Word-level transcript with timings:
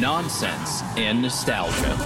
nonsense, 0.00 0.82
and 0.96 1.22
nostalgia 1.22 1.96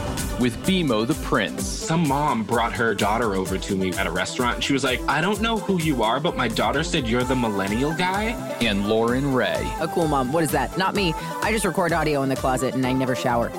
with 0.40 0.56
BMO 0.64 1.06
the 1.06 1.14
Prince. 1.14 1.66
Some 1.66 2.08
mom 2.08 2.44
brought 2.44 2.72
her 2.72 2.94
daughter 2.94 3.34
over 3.34 3.58
to 3.58 3.76
me 3.76 3.92
at 3.92 4.06
a 4.06 4.10
restaurant 4.10 4.56
and 4.56 4.64
she 4.64 4.72
was 4.72 4.82
like, 4.82 5.00
I 5.02 5.20
don't 5.20 5.40
know 5.42 5.58
who 5.58 5.78
you 5.80 6.02
are, 6.02 6.18
but 6.18 6.36
my 6.36 6.48
daughter 6.48 6.82
said 6.82 7.06
you're 7.06 7.24
the 7.24 7.36
millennial 7.36 7.92
guy. 7.92 8.30
And 8.62 8.88
Loren 8.88 9.34
Raye. 9.34 9.70
A 9.80 9.88
cool 9.88 10.08
mom. 10.08 10.32
What 10.32 10.42
is 10.42 10.50
that? 10.52 10.76
Not 10.78 10.94
me. 10.94 11.12
I 11.42 11.52
just 11.52 11.66
record 11.66 11.92
audio 11.92 12.22
in 12.22 12.30
the 12.30 12.36
closet 12.36 12.74
and 12.74 12.86
I 12.86 12.92
never 12.92 13.14
shower. 13.14 13.50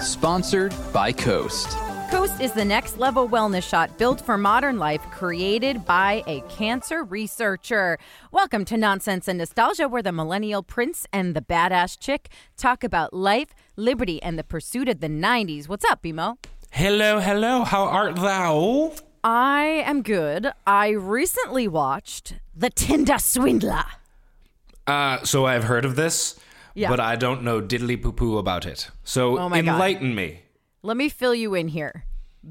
Sponsored 0.00 0.74
by 0.92 1.12
Coast. 1.12 1.76
Coast 2.10 2.40
is 2.40 2.50
the 2.52 2.64
next 2.64 2.98
level 2.98 3.28
wellness 3.28 3.62
shot 3.62 3.96
built 3.96 4.20
for 4.20 4.36
modern 4.36 4.78
life, 4.78 5.00
created 5.12 5.84
by 5.86 6.24
a 6.26 6.40
cancer 6.48 7.04
researcher. 7.04 7.98
Welcome 8.32 8.64
to 8.66 8.76
Nonsense 8.76 9.28
and 9.28 9.38
Nostalgia, 9.38 9.88
where 9.88 10.02
the 10.02 10.10
millennial 10.10 10.62
prince 10.64 11.06
and 11.12 11.36
the 11.36 11.40
badass 11.40 11.98
chick 11.98 12.28
talk 12.56 12.82
about 12.82 13.14
life, 13.14 13.48
liberty, 13.76 14.20
and 14.22 14.36
the 14.38 14.42
pursuit 14.42 14.88
of 14.88 14.98
the 15.00 15.06
90s. 15.08 15.68
What's 15.68 15.84
up, 15.84 16.02
BMO? 16.02 16.36
Hello, 16.72 17.20
hello, 17.20 17.62
how 17.62 17.84
art 17.84 18.16
thou? 18.16 18.92
I 19.22 19.84
am 19.86 20.02
good. 20.02 20.50
I 20.66 20.88
recently 20.90 21.68
watched 21.68 22.34
The 22.56 22.70
Tinder 22.70 23.18
Swindler. 23.18 23.84
Uh, 24.86 25.22
so 25.24 25.46
I've 25.46 25.64
heard 25.64 25.84
of 25.84 25.94
this, 25.94 26.38
Yeah. 26.74 26.88
but 26.90 26.98
I 26.98 27.14
don't 27.14 27.44
know 27.44 27.60
diddly 27.62 28.00
poo 28.02 28.12
poo 28.12 28.38
about 28.38 28.66
it. 28.66 28.90
So 29.04 29.38
Oh 29.38 29.48
my 29.48 29.62
God. 29.62 29.74
enlighten 29.74 30.14
me. 30.14 30.40
Let 30.82 30.96
me 30.96 31.08
fill 31.08 31.34
you 31.34 31.54
in 31.54 31.68
here. 31.68 32.04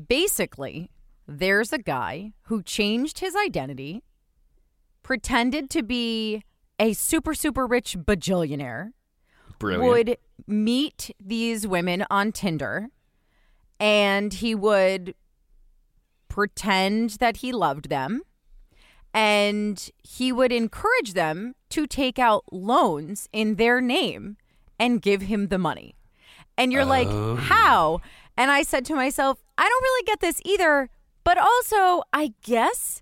Basically, 0.08 0.92
there's 1.28 1.74
a 1.74 1.80
guy 1.80 2.34
who 2.44 2.62
changed 2.62 3.20
his 3.20 3.36
identity, 3.36 4.04
pretended 5.02 5.70
to 5.72 5.84
be 5.84 6.44
a 6.80 6.94
super, 6.94 7.34
super 7.34 7.66
rich 7.66 7.98
bajillionaire, 7.98 8.92
Brilliant. 9.58 9.84
would 9.84 10.18
meet 10.48 11.16
these 11.20 11.66
women 11.66 12.06
on 12.10 12.32
Tinder, 12.32 12.90
and 13.80 14.34
he 14.34 14.54
would 14.54 15.16
pretend 16.28 17.12
that 17.12 17.38
he 17.38 17.52
loved 17.52 17.90
them. 17.90 18.22
And 19.12 19.90
he 20.04 20.32
would 20.32 20.52
encourage 20.52 21.14
them 21.14 21.56
to 21.70 21.88
take 21.88 22.20
out 22.20 22.44
loans 22.52 23.28
in 23.34 23.56
their 23.56 23.82
name 23.82 24.38
and 24.80 25.02
give 25.02 25.24
him 25.24 25.48
the 25.48 25.58
money. 25.58 25.96
And 26.60 26.72
you're 26.74 26.86
like, 26.86 27.08
oh. 27.08 27.36
how? 27.36 28.02
And 28.38 28.52
I 28.52 28.64
said 28.64 28.86
to 28.86 28.96
myself, 28.96 29.42
I 29.58 29.68
don't 29.68 29.82
really 29.82 30.06
get 30.06 30.20
this 30.20 30.42
either. 30.46 30.90
But 31.24 31.38
also, 31.38 32.04
I 32.14 32.34
guess 32.44 33.02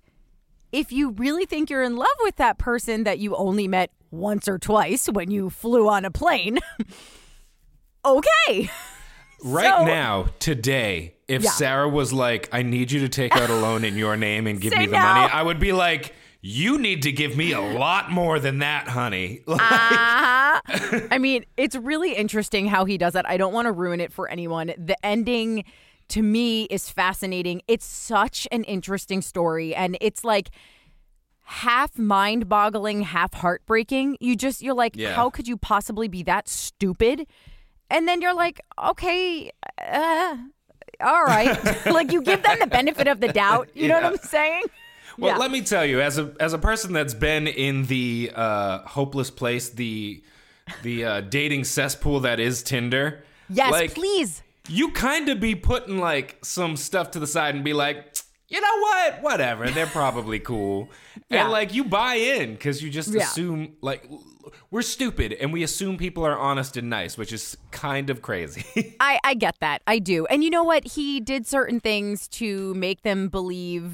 if 0.71 0.91
you 0.91 1.11
really 1.11 1.45
think 1.45 1.69
you're 1.69 1.83
in 1.83 1.95
love 1.95 2.07
with 2.21 2.35
that 2.37 2.57
person 2.57 3.03
that 3.03 3.19
you 3.19 3.35
only 3.35 3.67
met 3.67 3.91
once 4.11 4.47
or 4.47 4.57
twice 4.57 5.07
when 5.07 5.31
you 5.31 5.49
flew 5.49 5.89
on 5.89 6.05
a 6.05 6.11
plane, 6.11 6.59
okay. 8.05 8.69
right 9.43 9.79
so- 9.79 9.85
now, 9.85 10.27
today, 10.39 11.15
if 11.27 11.43
Yeah. 11.43 11.51
Sarah 11.51 11.89
was 11.89 12.13
like, 12.13 12.49
I 12.51 12.61
need 12.61 12.91
you 12.91 13.01
to 13.01 13.09
take 13.09 13.35
out 13.35 13.49
a 13.49 13.55
loan 13.55 13.83
in 13.83 13.97
your 13.97 14.15
name 14.17 14.47
and 14.47 14.61
give 14.61 14.71
Say 14.73 14.79
me 14.79 14.85
the 14.85 14.93
no. 14.93 15.03
money, 15.03 15.31
I 15.31 15.41
would 15.41 15.59
be 15.59 15.73
like, 15.73 16.13
you 16.41 16.77
need 16.77 17.01
to 17.03 17.11
give 17.11 17.35
me 17.35 17.51
a 17.51 17.59
lot 17.61 18.11
more 18.11 18.39
than 18.39 18.59
that, 18.59 18.87
honey. 18.87 19.41
Like, 19.47 19.59
Uh-huh. 19.61 21.01
I 21.11 21.17
mean, 21.17 21.45
it's 21.57 21.75
really 21.75 22.13
interesting 22.15 22.67
how 22.67 22.85
he 22.85 22.97
does 22.97 23.13
that. 23.13 23.27
I 23.29 23.37
don't 23.37 23.53
want 23.53 23.65
to 23.65 23.71
ruin 23.71 23.99
it 23.99 24.11
for 24.13 24.27
anyone. 24.29 24.73
The 24.77 24.95
ending 25.05 25.63
to 26.09 26.21
me 26.21 26.63
is 26.65 26.89
fascinating. 26.89 27.61
It's 27.67 27.85
such 27.85 28.47
an 28.51 28.63
interesting 28.63 29.21
story 29.21 29.75
and 29.75 29.97
it's 29.99 30.23
like 30.23 30.49
half 31.43 31.97
mind-boggling, 31.97 33.01
half 33.03 33.33
heartbreaking. 33.33 34.17
You 34.19 34.35
just 34.35 34.61
you're 34.61 34.73
like, 34.73 34.95
Yeah. 34.95 35.13
how 35.13 35.29
could 35.29 35.47
you 35.47 35.57
possibly 35.57 36.07
be 36.07 36.23
that 36.23 36.47
stupid? 36.47 37.25
And 37.89 38.07
then 38.07 38.21
you're 38.21 38.33
like, 38.35 38.59
okay, 38.83 39.49
uh, 39.85 40.37
all 41.01 41.23
right. 41.23 41.85
like 41.85 42.11
you 42.11 42.21
give 42.21 42.43
them 42.43 42.57
the 42.59 42.67
benefit 42.67 43.07
of 43.07 43.19
the 43.21 43.29
doubt. 43.29 43.69
You 43.73 43.87
know 43.87 43.95
what 43.95 44.05
I'm 44.05 44.17
saying? 44.17 44.63
Well, 45.17 45.31
Yeah. 45.33 45.37
let 45.37 45.51
me 45.51 45.61
tell 45.61 45.85
you, 45.85 46.01
as 46.01 46.17
a 46.17 46.33
as 46.39 46.53
a 46.53 46.57
person 46.57 46.93
that's 46.93 47.13
been 47.13 47.47
in 47.47 47.85
the 47.85 48.31
uh, 48.35 48.79
hopeless 48.79 49.29
place, 49.31 49.69
the 49.69 50.21
the 50.83 51.05
uh, 51.05 51.21
dating 51.21 51.63
cesspool 51.63 52.19
that 52.21 52.39
is 52.39 52.61
Tinder. 52.63 53.23
Yes, 53.49 53.71
like, 53.71 53.93
please. 53.95 54.43
You 54.69 54.91
kind 54.91 55.29
of 55.29 55.39
be 55.39 55.55
putting 55.55 55.97
like 55.97 56.37
some 56.43 56.75
stuff 56.75 57.11
to 57.11 57.19
the 57.19 57.27
side 57.27 57.55
and 57.55 57.63
be 57.63 57.73
like, 57.73 58.17
you 58.49 58.59
know 58.59 58.77
what, 58.81 59.21
whatever. 59.21 59.69
They're 59.69 59.85
probably 59.87 60.39
cool, 60.39 60.89
Yeah. 61.29 61.43
and 61.43 61.51
like 61.51 61.73
you 61.73 61.85
buy 61.85 62.15
in 62.15 62.51
because 62.53 62.83
you 62.83 62.89
just 62.89 63.09
Yeah. 63.13 63.23
assume 63.23 63.77
like 63.81 64.03
we're 64.71 64.81
stupid 64.81 65.33
and 65.33 65.51
we 65.53 65.63
assume 65.63 65.97
people 65.97 66.25
are 66.25 66.37
honest 66.37 66.77
and 66.77 66.89
nice, 66.89 67.17
which 67.17 67.31
is 67.33 67.57
kind 67.71 68.09
of 68.09 68.21
crazy. 68.21 68.95
I, 68.99 69.19
I 69.23 69.33
get 69.33 69.55
that. 69.59 69.81
I 69.87 69.99
do. 69.99 70.25
And 70.27 70.43
you 70.43 70.49
know 70.49 70.63
what? 70.63 70.85
He 70.85 71.19
did 71.19 71.45
certain 71.47 71.79
things 71.79 72.27
to 72.29 72.73
make 72.73 73.01
them 73.03 73.29
believe 73.29 73.91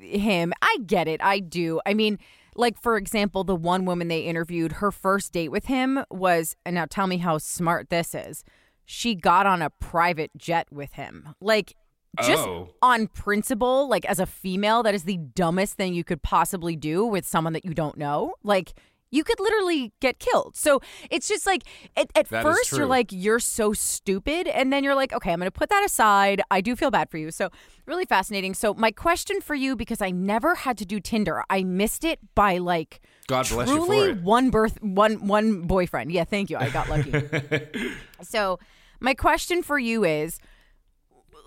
him. 0.00 0.52
I 0.62 0.78
get 0.86 1.08
it. 1.08 1.22
I 1.22 1.40
do. 1.40 1.80
I 1.86 1.94
mean, 1.94 2.18
like, 2.54 2.80
for 2.80 2.96
example, 2.96 3.44
the 3.44 3.56
one 3.56 3.84
woman 3.84 4.08
they 4.08 4.20
interviewed, 4.20 4.72
her 4.72 4.90
first 4.90 5.32
date 5.32 5.50
with 5.50 5.66
him 5.66 6.02
was, 6.10 6.56
and 6.64 6.74
now 6.74 6.86
tell 6.88 7.06
me 7.06 7.18
how 7.18 7.38
smart 7.38 7.90
this 7.90 8.14
is. 8.14 8.44
She 8.84 9.14
got 9.14 9.46
on 9.46 9.62
a 9.62 9.70
private 9.70 10.30
jet 10.36 10.66
with 10.70 10.92
him. 10.94 11.34
Like, 11.40 11.74
just 12.22 12.46
Oh. 12.46 12.70
on 12.80 13.08
principle, 13.08 13.88
like, 13.90 14.06
as 14.06 14.18
a 14.18 14.24
female, 14.24 14.82
that 14.84 14.94
is 14.94 15.02
the 15.04 15.18
dumbest 15.18 15.74
thing 15.74 15.92
you 15.92 16.02
could 16.04 16.22
possibly 16.22 16.74
do 16.76 17.04
with 17.04 17.26
someone 17.26 17.52
that 17.52 17.64
you 17.66 17.74
don't 17.74 17.98
know. 17.98 18.32
Like, 18.42 18.72
you 19.16 19.24
could 19.24 19.40
literally 19.40 19.92
get 20.00 20.18
killed. 20.18 20.54
So 20.56 20.80
it's 21.10 21.26
just 21.26 21.46
like, 21.46 21.62
at, 21.96 22.10
at 22.14 22.28
first, 22.28 22.72
you're 22.72 22.86
like, 22.86 23.10
you're 23.10 23.40
so 23.40 23.72
stupid. 23.72 24.46
And 24.46 24.72
then 24.72 24.84
you're 24.84 24.94
like, 24.94 25.12
okay, 25.12 25.32
I'm 25.32 25.38
going 25.38 25.46
to 25.46 25.50
put 25.50 25.70
that 25.70 25.84
aside. 25.84 26.42
I 26.50 26.60
do 26.60 26.76
feel 26.76 26.90
bad 26.90 27.10
for 27.10 27.16
you. 27.16 27.30
So, 27.30 27.50
really 27.86 28.04
fascinating. 28.04 28.52
So, 28.54 28.74
my 28.74 28.90
question 28.90 29.40
for 29.40 29.54
you, 29.54 29.74
because 29.74 30.02
I 30.02 30.10
never 30.10 30.54
had 30.54 30.76
to 30.78 30.84
do 30.84 31.00
Tinder, 31.00 31.42
I 31.48 31.64
missed 31.64 32.04
it 32.04 32.18
by 32.34 32.58
like, 32.58 33.00
God 33.26 33.48
bless 33.48 33.68
you 33.68 33.86
for 33.86 34.08
it. 34.10 34.22
one 34.22 34.50
birth, 34.50 34.80
one 34.82 35.26
one 35.26 35.62
boyfriend. 35.62 36.12
Yeah, 36.12 36.24
thank 36.24 36.50
you. 36.50 36.58
I 36.58 36.68
got 36.68 36.88
lucky. 36.88 37.92
so, 38.22 38.58
my 39.00 39.14
question 39.14 39.62
for 39.62 39.78
you 39.78 40.04
is, 40.04 40.38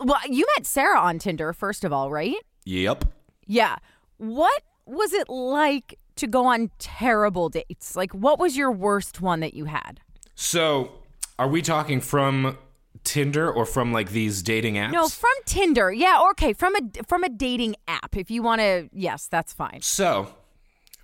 well, 0.04 0.20
you 0.28 0.46
met 0.58 0.66
Sarah 0.66 1.00
on 1.00 1.20
Tinder 1.20 1.54
first 1.54 1.84
of 1.84 1.94
all, 1.94 2.10
right? 2.10 2.36
yep. 2.66 3.06
Yeah. 3.46 3.78
What 4.18 4.64
was 4.86 5.14
it 5.14 5.30
like 5.30 5.99
to 6.20 6.28
go 6.28 6.46
on 6.46 6.72
terrible 6.80 7.50
dates? 7.50 7.96
Like, 7.96 8.14
what 8.14 8.40
was 8.40 8.56
your 8.56 8.72
worst 8.72 9.22
one 9.22 9.40
that 9.42 9.54
you 9.54 9.66
had? 9.66 10.00
So, 10.36 10.92
are 11.38 11.48
we 11.48 11.62
talking 11.62 12.02
from 12.02 12.58
Tinder 13.04 13.52
or 13.52 13.66
from 13.66 13.92
like 13.92 14.12
these 14.12 14.42
dating 14.42 14.76
apps? 14.76 14.92
No, 14.92 15.08
from 15.08 15.32
Tinder. 15.46 15.92
Yeah, 15.92 16.20
okay, 16.32 16.54
from 16.54 16.76
a 16.76 17.04
from 17.08 17.24
a 17.24 17.30
dating 17.30 17.76
app. 17.88 18.16
If 18.16 18.30
you 18.32 18.44
want 18.44 18.62
to, 18.62 18.90
yes, 18.94 19.28
that's 19.28 19.54
fine. 19.54 19.82
So, 19.82 20.34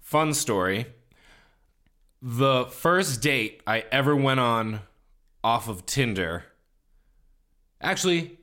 fun 0.02 0.34
story. 0.34 0.86
The 2.22 2.66
first 2.66 3.22
date 3.22 3.62
I 3.68 3.86
ever 3.92 4.16
went 4.16 4.40
on 4.40 4.82
off 5.44 5.68
of 5.68 5.86
Tinder. 5.86 6.46
Actually, 7.82 8.40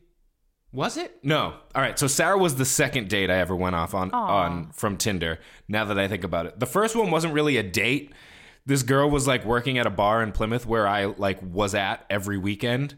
was 0.72 0.96
it? 0.96 1.18
No. 1.22 1.54
All 1.74 1.82
right. 1.82 1.98
So 1.98 2.06
Sarah 2.06 2.38
was 2.38 2.56
the 2.56 2.64
second 2.64 3.08
date 3.08 3.30
I 3.30 3.36
ever 3.38 3.54
went 3.54 3.76
off 3.76 3.94
on 3.94 4.10
on 4.12 4.70
from 4.72 4.96
Tinder. 4.96 5.38
Now 5.68 5.84
that 5.86 5.98
I 5.98 6.08
think 6.08 6.24
about 6.24 6.46
it, 6.46 6.58
the 6.58 6.66
first 6.66 6.96
one 6.96 7.10
wasn't 7.10 7.34
really 7.34 7.56
a 7.58 7.62
date. 7.62 8.12
This 8.64 8.82
girl 8.82 9.10
was 9.10 9.26
like 9.26 9.44
working 9.44 9.78
at 9.78 9.86
a 9.86 9.90
bar 9.90 10.22
in 10.22 10.32
Plymouth 10.32 10.66
where 10.66 10.86
I 10.86 11.06
like 11.06 11.38
was 11.42 11.74
at 11.74 12.06
every 12.08 12.38
weekend. 12.38 12.94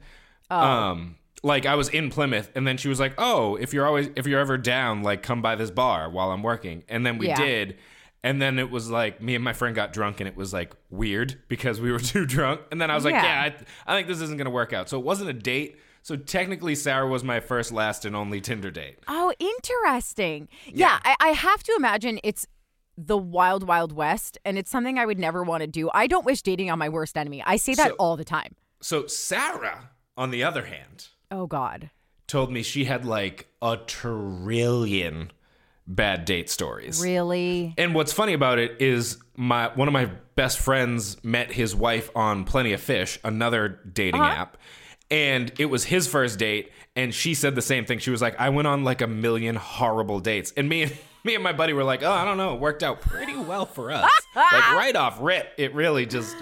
Oh. 0.50 0.56
Um, 0.58 1.16
like 1.42 1.66
I 1.66 1.74
was 1.74 1.88
in 1.88 2.10
Plymouth, 2.10 2.50
and 2.54 2.66
then 2.66 2.76
she 2.76 2.88
was 2.88 3.00
like, 3.00 3.14
"Oh, 3.18 3.56
if 3.56 3.72
you're 3.74 3.86
always 3.86 4.08
if 4.16 4.26
you're 4.26 4.40
ever 4.40 4.56
down, 4.56 5.02
like 5.02 5.22
come 5.22 5.42
by 5.42 5.56
this 5.56 5.70
bar 5.70 6.08
while 6.10 6.30
I'm 6.30 6.42
working." 6.42 6.84
And 6.88 7.04
then 7.04 7.18
we 7.18 7.28
Yeah. 7.28 7.36
did. 7.40 7.76
And 8.22 8.40
then 8.40 8.58
it 8.58 8.70
was 8.70 8.88
like 8.90 9.20
me 9.20 9.34
and 9.34 9.44
my 9.44 9.52
friend 9.52 9.74
got 9.74 9.92
drunk, 9.92 10.20
and 10.20 10.28
it 10.28 10.36
was 10.36 10.52
like 10.54 10.72
weird 10.90 11.38
because 11.48 11.80
we 11.80 11.92
were 11.92 11.98
too 12.12 12.24
drunk. 12.24 12.60
And 12.70 12.80
then 12.80 12.90
I 12.90 12.94
was 12.94 13.04
like, 13.04 13.12
Yeah. 13.14 13.24
"Yeah, 13.46 13.52
I, 13.86 13.92
I 13.92 13.96
think 13.96 14.08
this 14.08 14.20
isn't 14.22 14.38
gonna 14.38 14.48
work 14.50 14.72
out." 14.72 14.88
So 14.88 14.98
it 14.98 15.04
wasn't 15.04 15.28
a 15.30 15.34
date. 15.34 15.78
So 16.04 16.16
technically, 16.16 16.74
Sarah 16.74 17.08
was 17.08 17.24
my 17.24 17.40
first, 17.40 17.72
last, 17.72 18.04
and 18.04 18.14
only 18.14 18.42
Tinder 18.42 18.70
date. 18.70 18.98
Oh, 19.08 19.32
interesting. 19.38 20.48
Yeah, 20.66 20.98
I, 21.02 21.16
I 21.18 21.28
have 21.28 21.62
to 21.62 21.74
imagine 21.78 22.20
it's 22.22 22.46
the 22.98 23.16
wild, 23.16 23.66
wild 23.66 23.90
west, 23.90 24.36
and 24.44 24.58
it's 24.58 24.70
something 24.70 24.98
I 24.98 25.06
would 25.06 25.18
never 25.18 25.42
want 25.42 25.62
to 25.62 25.66
do. 25.66 25.90
I 25.94 26.06
don't 26.06 26.26
wish 26.26 26.42
dating 26.42 26.70
on 26.70 26.78
my 26.78 26.90
worst 26.90 27.16
enemy. 27.16 27.42
I 27.46 27.56
say 27.56 27.74
that 27.76 27.88
So- 27.88 27.96
all 27.98 28.18
the 28.18 28.24
time. 28.24 28.54
So 28.82 29.06
Sarah, 29.06 29.92
on 30.14 30.30
the 30.30 30.44
other 30.44 30.66
hand, 30.66 31.08
Oh 31.30 31.46
God. 31.46 31.88
told 32.26 32.52
me 32.52 32.62
she 32.62 32.84
had 32.84 33.06
like 33.06 33.48
a 33.62 33.78
trillion 33.78 35.32
bad 35.86 36.26
date 36.26 36.50
stories. 36.50 37.00
Really? 37.02 37.72
And 37.78 37.94
what's 37.94 38.12
funny 38.12 38.34
about 38.34 38.58
it 38.58 38.76
is 38.78 39.16
my 39.36 39.68
one 39.74 39.88
of 39.88 39.92
my 39.94 40.10
best 40.34 40.58
friends 40.58 41.16
met 41.24 41.50
his 41.50 41.74
wife 41.74 42.10
on 42.14 42.44
Plenty 42.44 42.74
of 42.74 42.82
Fish, 42.82 43.18
another 43.24 43.80
dating 43.90 44.20
uh-huh. 44.20 44.42
app. 44.42 44.56
And 45.10 45.52
it 45.58 45.66
was 45.66 45.84
his 45.84 46.06
first 46.06 46.38
date, 46.38 46.72
and 46.96 47.14
she 47.14 47.34
said 47.34 47.54
the 47.54 47.62
same 47.62 47.84
thing. 47.84 47.98
She 47.98 48.10
was 48.10 48.22
like, 48.22 48.38
"I 48.40 48.48
went 48.48 48.66
on 48.66 48.84
like 48.84 49.02
a 49.02 49.06
million 49.06 49.56
horrible 49.56 50.20
dates," 50.20 50.52
and 50.56 50.68
me 50.68 50.82
and 50.82 50.96
me 51.24 51.34
and 51.34 51.44
my 51.44 51.52
buddy 51.52 51.72
were 51.72 51.84
like, 51.84 52.02
"Oh, 52.02 52.10
I 52.10 52.24
don't 52.24 52.36
know, 52.38 52.54
it 52.54 52.60
worked 52.60 52.82
out 52.82 53.00
pretty 53.00 53.36
well 53.36 53.66
for 53.66 53.90
us." 53.90 54.10
like 54.36 54.72
right 54.72 54.96
off 54.96 55.18
rip, 55.20 55.52
it 55.58 55.74
really 55.74 56.06
just. 56.06 56.36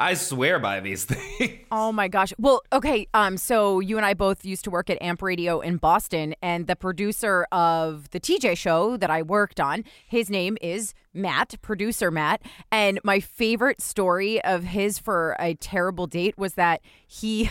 I 0.00 0.14
swear 0.14 0.60
by 0.60 0.78
these 0.78 1.04
things. 1.06 1.58
Oh 1.72 1.90
my 1.90 2.06
gosh. 2.06 2.32
Well, 2.38 2.62
okay. 2.72 3.08
Um, 3.14 3.36
so 3.36 3.80
you 3.80 3.96
and 3.96 4.06
I 4.06 4.14
both 4.14 4.44
used 4.44 4.62
to 4.62 4.70
work 4.70 4.90
at 4.90 5.02
Amp 5.02 5.22
Radio 5.22 5.58
in 5.58 5.76
Boston, 5.76 6.36
and 6.40 6.68
the 6.68 6.76
producer 6.76 7.48
of 7.50 8.08
the 8.10 8.20
TJ 8.20 8.56
show 8.56 8.96
that 8.96 9.10
I 9.10 9.22
worked 9.22 9.58
on, 9.58 9.82
his 10.06 10.30
name 10.30 10.56
is 10.62 10.94
Matt, 11.12 11.56
producer 11.62 12.12
Matt. 12.12 12.42
And 12.70 13.00
my 13.02 13.18
favorite 13.18 13.80
story 13.80 14.40
of 14.44 14.62
his 14.62 15.00
for 15.00 15.34
a 15.40 15.54
terrible 15.54 16.06
date 16.06 16.38
was 16.38 16.54
that 16.54 16.80
he 17.08 17.50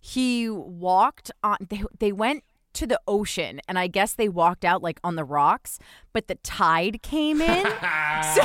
he 0.00 0.48
walked 0.48 1.30
on 1.42 1.56
they 1.68 1.82
they 1.98 2.12
went 2.12 2.44
to 2.74 2.86
the 2.86 3.00
ocean 3.08 3.60
and 3.66 3.78
I 3.78 3.88
guess 3.88 4.12
they 4.14 4.28
walked 4.28 4.64
out 4.64 4.82
like 4.82 5.00
on 5.02 5.16
the 5.16 5.24
rocks, 5.24 5.78
but 6.12 6.28
the 6.28 6.36
tide 6.36 7.02
came 7.02 7.40
in. 7.40 7.64
so, 8.34 8.42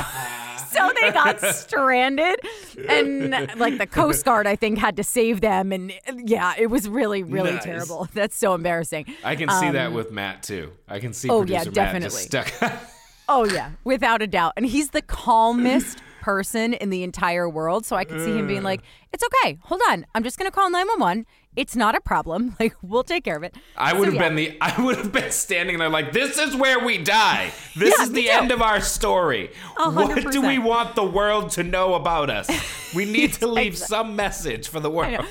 so 0.72 0.90
they 1.00 1.10
got 1.12 1.40
stranded 1.40 2.40
and 2.88 3.30
like 3.56 3.78
the 3.78 3.86
Coast 3.86 4.24
Guard 4.24 4.46
I 4.48 4.56
think 4.56 4.78
had 4.78 4.96
to 4.96 5.04
save 5.04 5.40
them 5.40 5.72
and 5.72 5.92
yeah, 6.24 6.54
it 6.58 6.66
was 6.68 6.88
really 6.88 7.22
really 7.22 7.52
Nice. 7.52 7.64
terrible. 7.64 8.08
That's 8.14 8.36
so 8.36 8.54
embarrassing. 8.54 9.06
I 9.22 9.36
can 9.36 9.48
see 9.50 9.70
that 9.70 9.92
with 9.92 10.10
Matt 10.10 10.42
too. 10.42 10.72
I 10.88 10.98
can 10.98 11.12
see 11.12 11.28
Um, 11.28 11.34
oh, 11.36 11.38
producer 11.40 11.58
yeah, 11.58 11.64
Matt 11.66 11.74
definitely. 11.74 12.08
just 12.08 12.24
stuck. 12.58 12.82
Oh 13.26 13.46
yeah, 13.46 13.70
without 13.84 14.20
a 14.20 14.26
doubt. 14.26 14.52
And 14.58 14.66
he's 14.66 14.90
the 14.90 15.00
calmest 15.00 16.02
person 16.24 16.72
in 16.72 16.88
the 16.88 17.02
entire 17.02 17.46
world, 17.48 17.84
so 17.84 17.96
I 17.96 18.04
could 18.04 18.20
see 18.24 18.32
him 18.38 18.46
being 18.46 18.62
like, 18.62 18.80
"It's 19.12 19.22
okay. 19.28 19.58
Hold 19.64 19.82
on. 19.90 20.06
I'm 20.14 20.22
just 20.24 20.38
going 20.38 20.50
to 20.50 20.54
call 20.54 20.70
911. 20.70 21.26
It's 21.54 21.76
not 21.76 21.94
a 21.94 22.00
problem. 22.00 22.56
Like 22.60 22.74
we'll 22.82 23.04
take 23.04 23.24
care 23.24 23.36
of 23.36 23.42
it." 23.42 23.54
I 23.76 23.92
would 23.92 24.06
So, 24.08 24.12
have 24.12 24.14
yeah. 24.14 24.28
been 24.28 24.36
the 24.36 24.58
I 24.68 24.80
would 24.82 24.96
have 24.96 25.12
been 25.12 25.30
standing 25.30 25.78
there 25.78 25.90
like 25.90 26.12
this 26.12 26.38
is 26.38 26.56
where 26.56 26.78
we 26.84 26.96
die. 26.98 27.52
This 27.76 27.94
Yeah, 27.98 28.04
is 28.04 28.12
the 28.12 28.30
end 28.30 28.50
of 28.52 28.62
our 28.62 28.80
story. 28.80 29.50
A 29.78 29.90
hundred 29.90 30.24
What 30.24 30.32
do 30.32 30.40
we 30.40 30.58
want 30.58 30.94
the 30.94 31.04
world 31.04 31.50
to 31.56 31.62
know 31.62 31.94
about 31.94 32.30
us? 32.30 32.48
We 32.94 33.04
need 33.04 33.34
to 33.34 33.46
leave 33.46 33.72
Exact- 33.74 33.90
some 33.90 34.16
message 34.16 34.68
for 34.68 34.80
the 34.80 34.90
world. 34.90 35.26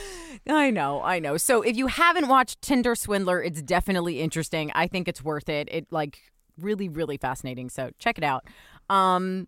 I 0.47 0.69
know, 0.71 1.01
I 1.01 1.19
know. 1.19 1.37
So 1.37 1.61
if 1.61 1.75
you 1.77 1.87
haven't 1.87 2.27
watched 2.27 2.61
Tinder 2.61 2.95
Swindler, 2.95 3.41
it's 3.41 3.61
definitely 3.61 4.19
interesting. 4.19 4.71
I 4.75 4.87
think 4.87 5.07
it's 5.07 5.23
worth 5.23 5.47
it. 5.49 5.69
It 5.71 5.87
like 5.89 6.19
really, 6.59 6.87
really 6.89 7.17
fascinating. 7.17 7.69
So 7.69 7.89
check 7.97 8.17
it 8.17 8.23
out. 8.25 8.43
Um, 8.89 9.47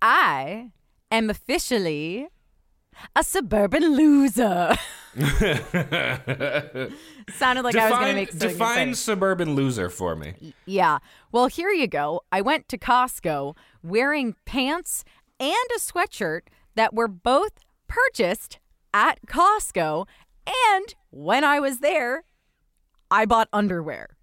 I 0.00 0.72
am 1.10 1.30
officially 1.30 2.28
a 3.14 3.22
suburban 3.24 3.96
loser. 3.96 4.76
Sounded 7.34 7.62
like 7.62 7.74
I 7.76 7.90
was 7.90 7.98
going 7.98 8.08
to 8.08 8.14
make 8.14 8.30
something 8.30 8.48
define 8.48 8.70
exciting. 8.70 8.94
suburban 8.94 9.54
loser 9.54 9.88
for 9.90 10.14
me. 10.16 10.54
Yeah. 10.66 10.98
Well, 11.32 11.46
here 11.46 11.70
you 11.70 11.86
go. 11.86 12.22
I 12.30 12.40
went 12.40 12.68
to 12.68 12.78
Costco 12.78 13.56
wearing 13.82 14.34
pants 14.44 15.04
and 15.40 15.54
a 15.76 15.78
sweatshirt 15.78 16.42
that 16.74 16.94
were 16.94 17.08
both 17.08 17.52
purchased 17.88 18.58
at 18.92 19.18
Costco. 19.26 20.06
And 20.46 20.94
when 21.10 21.44
I 21.44 21.60
was 21.60 21.78
there, 21.78 22.24
I 23.10 23.26
bought 23.26 23.48
underwear. 23.52 24.17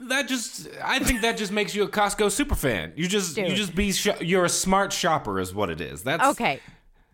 That 0.00 0.28
just 0.28 0.68
I 0.84 0.98
think 0.98 1.20
that 1.22 1.36
just 1.36 1.52
makes 1.52 1.74
you 1.74 1.84
a 1.84 1.88
Costco 1.88 2.30
super 2.30 2.54
fan. 2.56 2.92
You 2.96 3.06
just 3.08 3.36
you 3.36 3.54
just 3.54 3.74
be 3.74 3.92
sh- 3.92 4.08
you're 4.20 4.44
a 4.44 4.48
smart 4.48 4.92
shopper 4.92 5.38
is 5.40 5.54
what 5.54 5.70
it 5.70 5.80
is. 5.80 6.02
That's 6.02 6.24
Okay. 6.30 6.60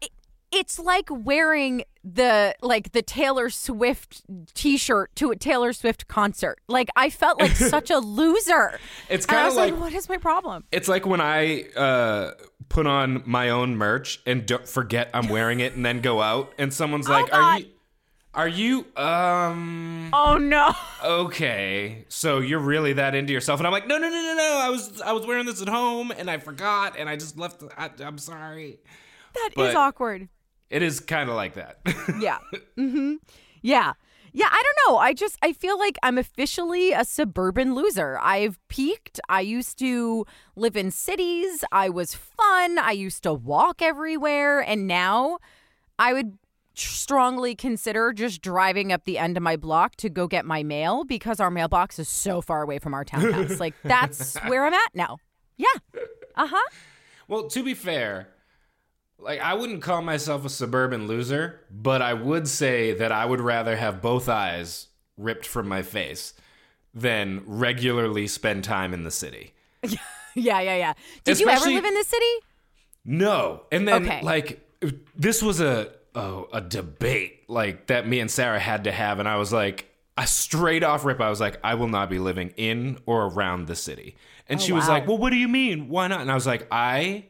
It- 0.00 0.10
It's 0.50 0.78
like 0.78 1.08
wearing 1.10 1.84
the 2.02 2.54
like 2.62 2.92
the 2.92 3.02
Taylor 3.02 3.50
Swift 3.50 4.22
t-shirt 4.54 5.14
to 5.16 5.30
a 5.30 5.36
Taylor 5.36 5.72
Swift 5.74 6.08
concert. 6.08 6.58
Like 6.68 6.88
I 6.96 7.10
felt 7.10 7.38
like 7.40 7.52
such 7.56 7.90
a 7.90 7.98
loser. 7.98 8.80
It's 9.10 9.26
kinda 9.26 9.50
like, 9.50 9.72
like- 9.72 9.80
what 9.80 9.92
is 9.92 10.08
my 10.08 10.16
problem? 10.16 10.64
It's 10.72 10.88
like 10.88 11.04
when 11.06 11.20
I 11.20 11.64
uh, 11.76 12.32
put 12.70 12.86
on 12.86 13.22
my 13.26 13.50
own 13.50 13.76
merch 13.76 14.20
and 14.26 14.46
don't 14.46 14.66
forget 14.66 15.10
I'm 15.12 15.28
wearing 15.28 15.60
it 15.60 15.74
and 15.74 15.84
then 15.84 16.00
go 16.00 16.22
out 16.22 16.52
and 16.58 16.72
someone's 16.72 17.08
like, 17.08 17.32
"Are 17.32 17.58
you 17.58 17.66
are 18.34 18.48
you 18.48 18.86
um 18.96 20.10
Oh 20.12 20.38
no. 20.38 20.72
okay, 21.04 22.04
so 22.08 22.38
you're 22.38 22.60
really 22.60 22.92
that 22.94 23.14
into 23.14 23.32
yourself?" 23.32 23.60
And 23.60 23.66
I'm 23.66 23.72
like, 23.72 23.86
"No, 23.86 23.98
no, 23.98 24.08
no, 24.08 24.22
no, 24.22 24.34
no. 24.36 24.58
I 24.62 24.68
was 24.70 25.00
I 25.02 25.12
was 25.12 25.26
wearing 25.26 25.46
this 25.46 25.60
at 25.62 25.68
home 25.68 26.10
and 26.16 26.30
I 26.30 26.38
forgot 26.38 26.94
and 26.98 27.08
I 27.08 27.16
just 27.16 27.38
left. 27.38 27.62
I, 27.76 27.90
I'm 28.00 28.18
sorry." 28.18 28.78
That 29.34 29.48
is 29.50 29.54
But- 29.56 29.76
awkward. 29.76 30.28
It 30.70 30.82
is 30.82 31.00
kind 31.00 31.28
of 31.28 31.34
like 31.36 31.54
that. 31.54 31.80
Yeah. 32.20 32.38
hmm 32.76 33.16
Yeah. 33.62 33.94
Yeah, 34.32 34.46
I 34.48 34.62
don't 34.62 34.92
know. 34.92 34.98
I 34.98 35.12
just 35.12 35.36
I 35.42 35.52
feel 35.52 35.76
like 35.76 35.98
I'm 36.04 36.16
officially 36.16 36.92
a 36.92 37.04
suburban 37.04 37.74
loser. 37.74 38.16
I've 38.22 38.60
peaked. 38.68 39.18
I 39.28 39.40
used 39.40 39.76
to 39.80 40.24
live 40.54 40.76
in 40.76 40.92
cities. 40.92 41.64
I 41.72 41.88
was 41.88 42.14
fun. 42.14 42.78
I 42.78 42.92
used 42.92 43.24
to 43.24 43.34
walk 43.34 43.82
everywhere, 43.82 44.60
and 44.60 44.86
now 44.86 45.38
I 45.98 46.12
would 46.12 46.38
strongly 46.88 47.54
consider 47.54 48.12
just 48.12 48.40
driving 48.42 48.92
up 48.92 49.04
the 49.04 49.18
end 49.18 49.36
of 49.36 49.42
my 49.42 49.56
block 49.56 49.96
to 49.96 50.08
go 50.08 50.26
get 50.26 50.44
my 50.44 50.62
mail 50.62 51.04
because 51.04 51.40
our 51.40 51.50
mailbox 51.50 51.98
is 51.98 52.08
so 52.08 52.40
far 52.40 52.62
away 52.62 52.78
from 52.78 52.94
our 52.94 53.04
townhouse. 53.04 53.58
like 53.60 53.74
that's 53.84 54.36
where 54.46 54.64
I'm 54.66 54.74
at 54.74 54.94
now. 54.94 55.18
Yeah. 55.56 55.66
Uh-huh. 56.36 56.68
Well, 57.28 57.48
to 57.48 57.62
be 57.62 57.74
fair, 57.74 58.28
like 59.18 59.40
I 59.40 59.54
wouldn't 59.54 59.82
call 59.82 60.02
myself 60.02 60.44
a 60.44 60.48
suburban 60.48 61.06
loser, 61.06 61.60
but 61.70 62.00
I 62.02 62.14
would 62.14 62.48
say 62.48 62.92
that 62.94 63.12
I 63.12 63.26
would 63.26 63.40
rather 63.40 63.76
have 63.76 64.00
both 64.00 64.28
eyes 64.28 64.88
ripped 65.16 65.46
from 65.46 65.68
my 65.68 65.82
face 65.82 66.32
than 66.94 67.42
regularly 67.46 68.26
spend 68.26 68.64
time 68.64 68.92
in 68.94 69.04
the 69.04 69.10
city. 69.10 69.52
Yeah, 70.36 70.60
yeah, 70.60 70.76
yeah. 70.76 70.92
Did 71.24 71.40
you 71.40 71.48
ever 71.48 71.64
live 71.68 71.84
in 71.84 71.92
the 71.92 72.04
city? 72.04 72.24
No. 73.04 73.62
And 73.72 73.88
then 73.88 74.04
Okay. 74.04 74.20
like 74.22 74.60
this 75.16 75.42
was 75.42 75.60
a 75.60 75.90
oh, 76.14 76.48
a 76.52 76.60
debate 76.60 77.44
like 77.48 77.86
that 77.88 78.06
me 78.06 78.20
and 78.20 78.30
Sarah 78.30 78.60
had 78.60 78.84
to 78.84 78.92
have 78.92 79.18
and 79.18 79.28
I 79.28 79.36
was 79.36 79.52
like 79.52 79.86
I 80.16 80.24
straight 80.24 80.82
off 80.82 81.04
rip 81.04 81.20
I 81.20 81.30
was 81.30 81.40
like 81.40 81.58
I 81.64 81.74
will 81.74 81.88
not 81.88 82.10
be 82.10 82.18
living 82.18 82.52
in 82.56 82.98
or 83.06 83.26
around 83.26 83.66
the 83.66 83.76
city. 83.76 84.16
And 84.48 84.58
oh, 84.58 84.62
she 84.62 84.72
was 84.72 84.84
wow. 84.84 84.94
like, 84.94 85.06
"Well, 85.06 85.16
what 85.16 85.30
do 85.30 85.36
you 85.36 85.46
mean? 85.46 85.88
Why 85.88 86.08
not?" 86.08 86.20
And 86.20 86.30
I 86.30 86.34
was 86.34 86.46
like, 86.46 86.66
"I 86.72 87.26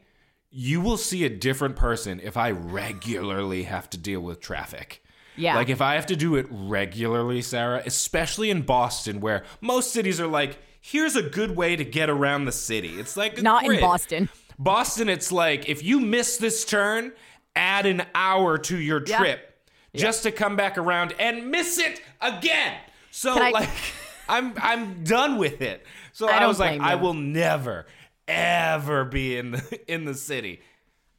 you 0.49 0.81
will 0.81 0.97
see 0.97 1.23
a 1.23 1.29
different 1.29 1.75
person 1.75 2.19
if 2.21 2.35
I 2.35 2.49
regularly 2.51 3.63
have 3.63 3.89
to 3.91 3.97
deal 3.97 4.21
with 4.21 4.41
traffic." 4.41 5.03
Yeah. 5.37 5.55
Like 5.55 5.69
if 5.69 5.81
I 5.81 5.95
have 5.95 6.07
to 6.07 6.15
do 6.15 6.35
it 6.35 6.47
regularly, 6.49 7.41
Sarah, 7.41 7.81
especially 7.85 8.49
in 8.49 8.63
Boston 8.63 9.21
where 9.21 9.43
most 9.61 9.93
cities 9.93 10.19
are 10.19 10.27
like, 10.27 10.59
here's 10.81 11.15
a 11.15 11.21
good 11.21 11.55
way 11.55 11.75
to 11.75 11.85
get 11.85 12.09
around 12.09 12.45
the 12.45 12.51
city. 12.51 12.99
It's 12.99 13.15
like 13.15 13.37
a 13.37 13.41
Not 13.41 13.65
in. 13.65 13.79
Boston. 13.79 14.29
Boston, 14.59 15.09
it's 15.09 15.31
like 15.31 15.69
if 15.69 15.83
you 15.83 15.99
miss 15.99 16.37
this 16.37 16.65
turn, 16.65 17.13
add 17.55 17.85
an 17.85 18.03
hour 18.15 18.57
to 18.57 18.77
your 18.77 19.01
Yeah. 19.05 19.17
trip 19.17 19.47
just 19.95 20.23
to 20.23 20.31
come 20.31 20.55
back 20.55 20.77
around 20.77 21.13
and 21.19 21.51
miss 21.51 21.77
it 21.77 22.01
again. 22.21 22.77
So 23.11 23.33
I- 23.33 23.49
like 23.51 23.69
I'm 24.29 24.53
I'm 24.61 25.03
done 25.03 25.37
with 25.37 25.61
it. 25.61 25.85
So 26.13 26.29
I 26.29 26.37
I, 26.39 26.47
was 26.47 26.59
like, 26.59 26.79
I 26.79 26.93
you. 26.93 26.99
will 26.99 27.13
never, 27.13 27.85
ever 28.27 29.05
be 29.05 29.37
in 29.37 29.51
the 29.51 29.79
in 29.91 30.05
the 30.05 30.13
city. 30.13 30.61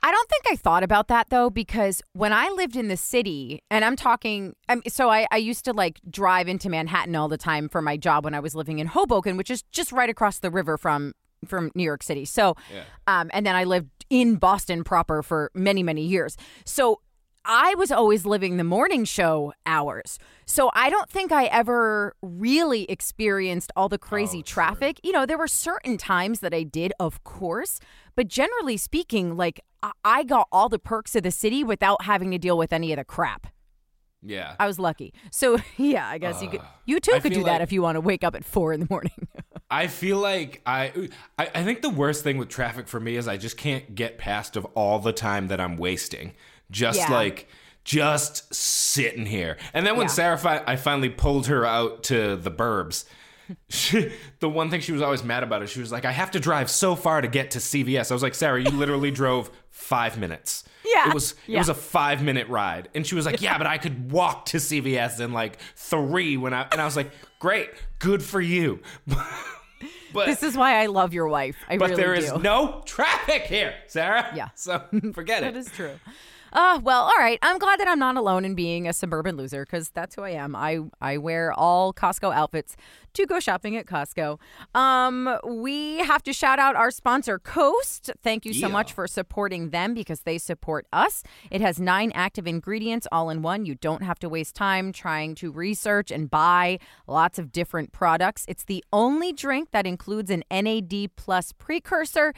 I 0.04 0.10
don't 0.10 0.28
think 0.28 0.42
I 0.50 0.56
thought 0.56 0.82
about 0.82 1.06
that 1.08 1.28
though, 1.30 1.48
because 1.48 2.02
when 2.12 2.32
I 2.32 2.48
lived 2.48 2.74
in 2.74 2.88
the 2.88 2.96
city, 2.96 3.62
and 3.70 3.84
I'm 3.84 3.94
talking, 3.94 4.56
I'm, 4.68 4.82
so 4.88 5.10
I, 5.10 5.28
I 5.30 5.36
used 5.36 5.64
to 5.66 5.72
like 5.72 6.00
drive 6.10 6.48
into 6.48 6.68
Manhattan 6.68 7.14
all 7.14 7.28
the 7.28 7.36
time 7.38 7.68
for 7.68 7.80
my 7.80 7.96
job 7.96 8.24
when 8.24 8.34
I 8.34 8.40
was 8.40 8.56
living 8.56 8.80
in 8.80 8.88
Hoboken, 8.88 9.36
which 9.36 9.48
is 9.50 9.62
just 9.70 9.92
right 9.92 10.10
across 10.10 10.40
the 10.40 10.50
river 10.50 10.76
from 10.76 11.12
from 11.46 11.70
New 11.76 11.82
York 11.84 12.02
City. 12.02 12.24
So, 12.24 12.54
um, 13.06 13.28
and 13.32 13.44
then 13.46 13.54
I 13.56 13.64
lived 13.64 13.90
in 14.12 14.36
Boston 14.36 14.84
proper 14.84 15.22
for 15.22 15.50
many 15.54 15.82
many 15.82 16.02
years. 16.02 16.36
So 16.66 17.00
I 17.44 17.74
was 17.76 17.90
always 17.90 18.24
living 18.24 18.56
the 18.56 18.64
morning 18.64 19.04
show 19.04 19.52
hours. 19.66 20.18
So 20.46 20.70
I 20.74 20.90
don't 20.90 21.08
think 21.08 21.32
I 21.32 21.46
ever 21.46 22.14
really 22.22 22.84
experienced 22.84 23.72
all 23.74 23.88
the 23.88 23.98
crazy 23.98 24.40
oh, 24.40 24.42
traffic. 24.42 25.00
You 25.02 25.12
know, 25.12 25.26
there 25.26 25.38
were 25.38 25.48
certain 25.48 25.96
times 25.96 26.40
that 26.40 26.54
I 26.54 26.62
did, 26.62 26.92
of 27.00 27.24
course, 27.24 27.80
but 28.14 28.28
generally 28.28 28.76
speaking, 28.76 29.36
like 29.36 29.60
I- 30.04 30.22
got 30.24 30.46
all 30.52 30.68
the 30.68 30.78
perks 30.78 31.16
of 31.16 31.24
the 31.24 31.32
city 31.32 31.64
without 31.64 32.02
having 32.04 32.30
to 32.30 32.38
deal 32.38 32.56
with 32.56 32.72
any 32.72 32.92
of 32.92 32.98
the 32.98 33.04
crap. 33.04 33.48
Yeah. 34.22 34.54
I 34.60 34.66
was 34.66 34.78
lucky. 34.78 35.12
So 35.32 35.58
yeah, 35.78 36.06
I 36.08 36.18
guess 36.18 36.42
you 36.42 36.48
could 36.48 36.60
uh, 36.60 36.64
you 36.86 37.00
too 37.00 37.12
I 37.14 37.18
could 37.18 37.32
do 37.32 37.40
feel 37.40 37.46
that 37.46 37.60
if 37.60 37.72
you 37.72 37.82
want 37.82 37.96
to 37.96 38.00
wake 38.00 38.22
up 38.22 38.36
at 38.36 38.44
four 38.44 38.72
in 38.72 38.80
the 38.80 38.86
morning. 38.88 39.26
I 39.72 39.86
feel 39.86 40.18
like 40.18 40.60
I, 40.66 41.08
I 41.38 41.48
I 41.54 41.64
think 41.64 41.80
the 41.82 41.88
worst 41.90 42.22
thing 42.22 42.36
with 42.38 42.48
traffic 42.48 42.86
for 42.88 43.00
me 43.00 43.16
is 43.16 43.26
I 43.26 43.36
just 43.38 43.56
can't 43.56 43.94
get 43.94 44.18
past 44.18 44.56
of 44.56 44.64
all 44.74 44.98
the 44.98 45.12
time 45.12 45.48
that 45.48 45.60
I'm 45.60 45.76
wasting. 45.76 46.34
Just 46.70 46.98
Yeah. 46.98 47.10
like 47.10 47.48
just 47.84 48.54
sitting 48.54 49.26
here. 49.26 49.56
And 49.74 49.86
then 49.86 49.96
when 49.96 50.04
Yeah. 50.06 50.12
Sarah 50.12 50.38
fi- 50.38 50.62
I 50.66 50.76
finally 50.76 51.08
pulled 51.08 51.46
her 51.48 51.64
out 51.64 52.02
to 52.04 52.36
the 52.36 52.50
burbs. 52.50 53.04
She, 53.68 54.12
the 54.40 54.48
one 54.48 54.70
thing 54.70 54.80
she 54.80 54.92
was 54.92 55.02
always 55.02 55.24
mad 55.24 55.42
about 55.42 55.62
is 55.62 55.68
she 55.70 55.80
was 55.80 55.90
like, 55.92 56.04
I 56.04 56.12
have 56.12 56.30
to 56.30 56.40
drive 56.40 56.70
so 56.70 56.94
far 56.94 57.20
to 57.20 57.28
get 57.28 57.50
to 57.50 57.58
CVS. 57.58 58.10
I 58.10 58.14
was 58.14 58.22
like, 58.22 58.34
Sarah, 58.34 58.62
you 58.62 58.70
literally 58.70 59.10
drove 59.22 59.50
five 59.70 60.16
minutes. 60.18 60.64
Yeah. 60.84 61.08
It 61.08 61.14
was 61.14 61.34
it 61.48 61.58
was 61.58 61.68
a 61.68 61.74
five 61.74 62.22
minute 62.22 62.48
ride. 62.48 62.88
And 62.94 63.06
she 63.06 63.14
was 63.14 63.26
like, 63.26 63.40
Yeah, 63.42 63.58
but 63.58 63.66
I 63.66 63.78
could 63.78 64.12
walk 64.12 64.46
to 64.46 64.58
CVS 64.58 65.20
in 65.20 65.32
like 65.32 65.58
three 65.76 66.36
when 66.36 66.54
I 66.54 66.66
and 66.70 66.80
I 66.80 66.84
was 66.84 66.96
like, 66.96 67.10
Great, 67.40 67.70
good 67.98 68.22
for 68.22 68.40
you. 68.40 68.80
But 70.12 70.26
This 70.26 70.42
is 70.42 70.56
why 70.56 70.82
I 70.82 70.86
love 70.86 71.12
your 71.14 71.28
wife. 71.28 71.56
I 71.68 71.76
but 71.78 71.90
really 71.90 72.02
there 72.02 72.14
do. 72.16 72.22
is 72.22 72.32
no 72.42 72.82
traffic 72.86 73.42
here, 73.42 73.74
Sarah. 73.86 74.30
Yeah. 74.34 74.48
So 74.54 74.82
forget 75.12 75.42
That 75.42 75.54
it. 75.54 75.56
is 75.56 75.70
true. 75.70 75.98
Uh, 76.52 76.78
well, 76.82 77.02
all 77.04 77.16
right. 77.18 77.38
I'm 77.42 77.58
glad 77.58 77.80
that 77.80 77.88
I'm 77.88 77.98
not 77.98 78.16
alone 78.16 78.44
in 78.44 78.54
being 78.54 78.86
a 78.86 78.92
suburban 78.92 79.36
loser 79.36 79.64
because 79.64 79.88
that's 79.90 80.14
who 80.14 80.22
I 80.22 80.30
am. 80.30 80.54
I, 80.54 80.80
I 81.00 81.16
wear 81.16 81.52
all 81.52 81.94
Costco 81.94 82.34
outfits 82.34 82.76
to 83.14 83.26
go 83.26 83.40
shopping 83.40 83.76
at 83.76 83.86
Costco. 83.86 84.38
Um, 84.74 85.38
we 85.46 85.98
have 85.98 86.22
to 86.24 86.32
shout 86.32 86.58
out 86.58 86.76
our 86.76 86.90
sponsor, 86.90 87.38
Coast. 87.38 88.10
Thank 88.22 88.44
you 88.44 88.52
so 88.54 88.66
Yeah. 88.68 88.72
much 88.72 88.92
for 88.92 89.06
supporting 89.06 89.70
them 89.70 89.94
because 89.94 90.20
they 90.22 90.38
support 90.38 90.86
us. 90.92 91.22
It 91.50 91.60
has 91.60 91.78
nine 91.80 92.12
active 92.14 92.46
ingredients 92.46 93.06
all 93.12 93.28
in 93.30 93.42
one. 93.42 93.64
You 93.66 93.74
don't 93.74 94.02
have 94.02 94.18
to 94.20 94.28
waste 94.28 94.54
time 94.54 94.92
trying 94.92 95.34
to 95.36 95.50
research 95.52 96.10
and 96.10 96.30
buy 96.30 96.78
lots 97.06 97.38
of 97.38 97.52
different 97.52 97.92
products. 97.92 98.44
It's 98.48 98.64
the 98.64 98.84
only 98.92 99.32
drink 99.32 99.70
that 99.72 99.86
includes 99.86 100.30
an 100.30 100.42
NAD 100.50 101.08
plus 101.16 101.52
precursor. 101.52 102.32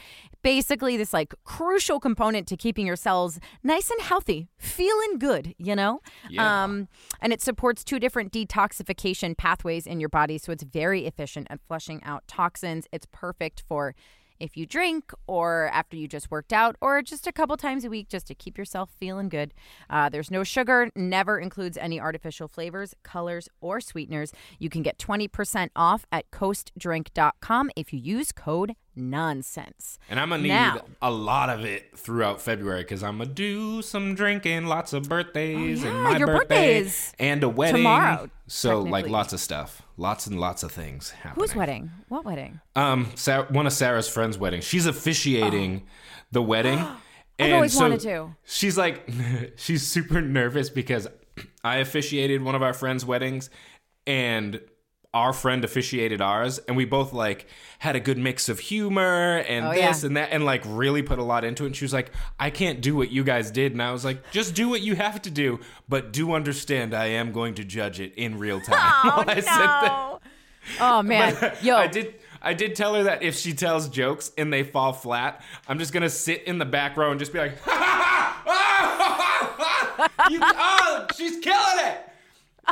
Basically, 0.45 0.99
this 0.99 1.15
like 1.15 1.35
crucial 1.45 1.99
component 1.99 2.47
to 2.49 2.57
keeping 2.57 2.87
your 2.87 2.97
cells 2.97 3.41
nice 3.63 3.91
and 3.91 4.01
healthy, 4.03 4.49
feeling 4.59 5.19
good, 5.19 5.55
you 5.59 5.75
know? 5.75 6.01
Yeah. 6.29 6.65
Um, 6.65 6.89
and 7.23 7.33
it 7.33 7.41
supports 7.41 7.83
two 7.83 7.99
different 7.99 8.31
detoxification 8.31 9.37
pathways 9.37 9.87
in 9.87 10.01
your 10.01 10.11
body. 10.11 10.37
So 10.37 10.53
it's 10.53 10.63
very 10.63 11.07
efficient 11.07 11.47
at 11.49 11.61
flushing 11.67 12.03
out 12.05 12.29
toxins. 12.29 12.87
It's 12.93 13.07
perfect 13.11 13.65
for 13.67 13.95
if 14.41 14.57
you 14.57 14.67
drink 14.67 15.13
or 15.27 15.71
after 15.73 15.97
you 15.97 16.07
just 16.07 16.31
worked 16.31 16.53
out 16.53 16.77
or 16.81 17.01
just 17.01 17.27
a 17.27 17.33
couple 17.33 17.57
times 17.57 17.85
a 17.85 17.89
week 17.89 18.09
just 18.09 18.27
to 18.27 18.35
keep 18.35 18.59
yourself 18.59 18.91
feeling 18.99 19.31
good. 19.31 19.55
Uh, 19.89 20.09
there's 20.09 20.31
no 20.31 20.45
sugar, 20.45 20.91
never 20.95 21.39
includes 21.39 21.79
any 21.79 21.99
artificial 21.99 22.49
flavors, 22.49 22.95
colors, 23.03 23.49
or 23.61 23.81
sweeteners. 23.81 24.33
You 24.59 24.69
can 24.69 24.83
get 24.83 24.99
20% 24.99 25.71
off 25.75 26.05
at 26.13 26.31
coastdrink.com 26.31 27.71
if 27.77 27.93
you 27.93 27.99
use 27.99 28.33
code 28.33 28.75
nonsense. 28.97 29.99
And 30.09 30.21
I'm 30.21 30.29
gonna 30.31 30.43
need 30.43 30.49
Now- 30.49 30.81
a 31.03 31.11
lot 31.11 31.51
of 31.51 31.65
it 31.65 31.99
throughout 31.99 32.41
February 32.41 32.83
because 32.83 33.03
I'm 33.03 33.19
gonna 33.19 33.31
do 33.31 33.83
some 33.83 34.15
drinking, 34.15 34.67
lots 34.67 34.93
of 34.93 35.09
birthdays, 35.09 35.85
Oh, 35.85 35.89
and 35.89 36.03
my 36.03 36.17
your 36.19 36.27
birthday 36.27 36.39
birthday 36.39 36.79
is 36.79 37.13
and 37.19 37.43
a 37.43 37.49
wedding 37.49 37.77
tomorrow, 37.83 38.31
So 38.47 38.81
like 38.81 39.09
lots 39.09 39.33
of 39.33 39.41
stuff, 39.41 39.83
lots 39.97 40.27
and 40.27 40.39
lots 40.41 40.63
of 40.63 40.73
things 40.73 41.11
happening. 41.11 41.43
Whose 41.47 41.55
wedding? 41.57 41.91
What 42.09 42.25
wedding? 42.25 42.61
Um, 42.77 43.11
Sa- 43.15 43.45
one 43.45 43.67
of 43.67 43.73
Sarah's 43.73 44.09
friends' 44.09 44.39
wedding. 44.39 44.61
She's 44.61 44.87
officiating 44.87 45.87
the 46.33 46.43
wedding. 46.43 46.79
I've 47.39 47.47
and 47.47 47.53
always 47.55 47.73
so 47.73 47.81
wanted 47.81 48.01
to. 48.01 48.37
She's 48.45 48.79
like, 48.79 49.09
she's 49.57 49.85
super 49.87 50.21
nervous 50.21 50.71
because 50.71 51.09
I 51.65 51.79
officiated 51.79 52.43
one 52.43 52.55
of 52.55 52.63
our 52.63 52.73
friends' 52.73 53.05
weddings, 53.05 53.51
and 54.07 54.61
our 55.14 55.33
friend 55.33 55.64
officiated 55.64 56.21
ours, 56.21 56.59
and 56.59 56.76
we 56.76 56.85
both 56.85 57.12
like 57.14 57.47
had 57.78 57.97
a 57.97 58.00
good 58.00 58.18
mix 58.18 58.49
of 58.49 58.59
humor 58.59 59.38
and 59.49 59.66
Oh, 59.66 59.73
this 59.73 60.02
yeah. 60.02 60.06
and 60.06 60.16
that, 60.16 60.28
and 60.33 60.44
like 60.44 60.62
really 60.66 61.02
put 61.02 61.18
a 61.18 61.23
lot 61.23 61.44
into 61.44 61.62
it. 61.64 61.68
And 61.68 61.76
she 61.76 61.85
was 61.85 61.92
like, 61.92 62.11
I 62.38 62.50
can't 62.50 62.80
do 62.83 62.94
what 62.97 63.11
you 63.11 63.25
guys 63.25 63.50
did, 63.50 63.73
and 63.73 63.83
I 63.83 63.92
was 63.92 64.04
like, 64.04 64.30
just 64.33 64.54
do 64.54 64.68
what 64.68 64.80
you 64.83 64.97
have 64.97 65.23
to 65.23 65.30
do, 65.30 65.61
but 65.88 66.12
do 66.12 66.33
understand 66.35 66.92
I 66.94 67.06
am 67.06 67.33
going 67.33 67.54
to 67.54 67.64
judge 67.64 68.00
it 68.00 68.12
in 68.16 68.38
real 68.38 68.61
time. 68.61 68.76
Oh, 69.04 69.25
I 69.26 69.35
said 69.37 69.44
that. 69.44 69.83
no. 69.83 70.21
Oh, 70.80 71.02
man. 71.02 71.52
Yo. 71.62 71.76
I 71.76 71.87
did. 71.87 72.14
I 72.47 72.52
did 72.52 72.75
tell 72.76 72.94
her 72.94 73.04
that 73.04 73.23
if 73.23 73.37
she 73.38 73.54
tells 73.54 73.88
jokes 73.88 74.30
and 74.37 74.52
they 74.52 74.64
fall 74.64 74.92
flat, 74.92 75.42
I'm 75.66 75.78
just 75.78 75.94
gonna 75.94 76.11
sit 76.11 76.42
in 76.42 76.59
the 76.59 76.66
back 76.66 76.94
row 76.99 77.11
and 77.11 77.18
just 77.18 77.33
be 77.33 77.38
like, 77.38 77.52
you, 80.30 80.40
"Oh, 80.42 81.06
she's 81.16 81.38
killing 81.38 81.87
it!" 81.87 82.09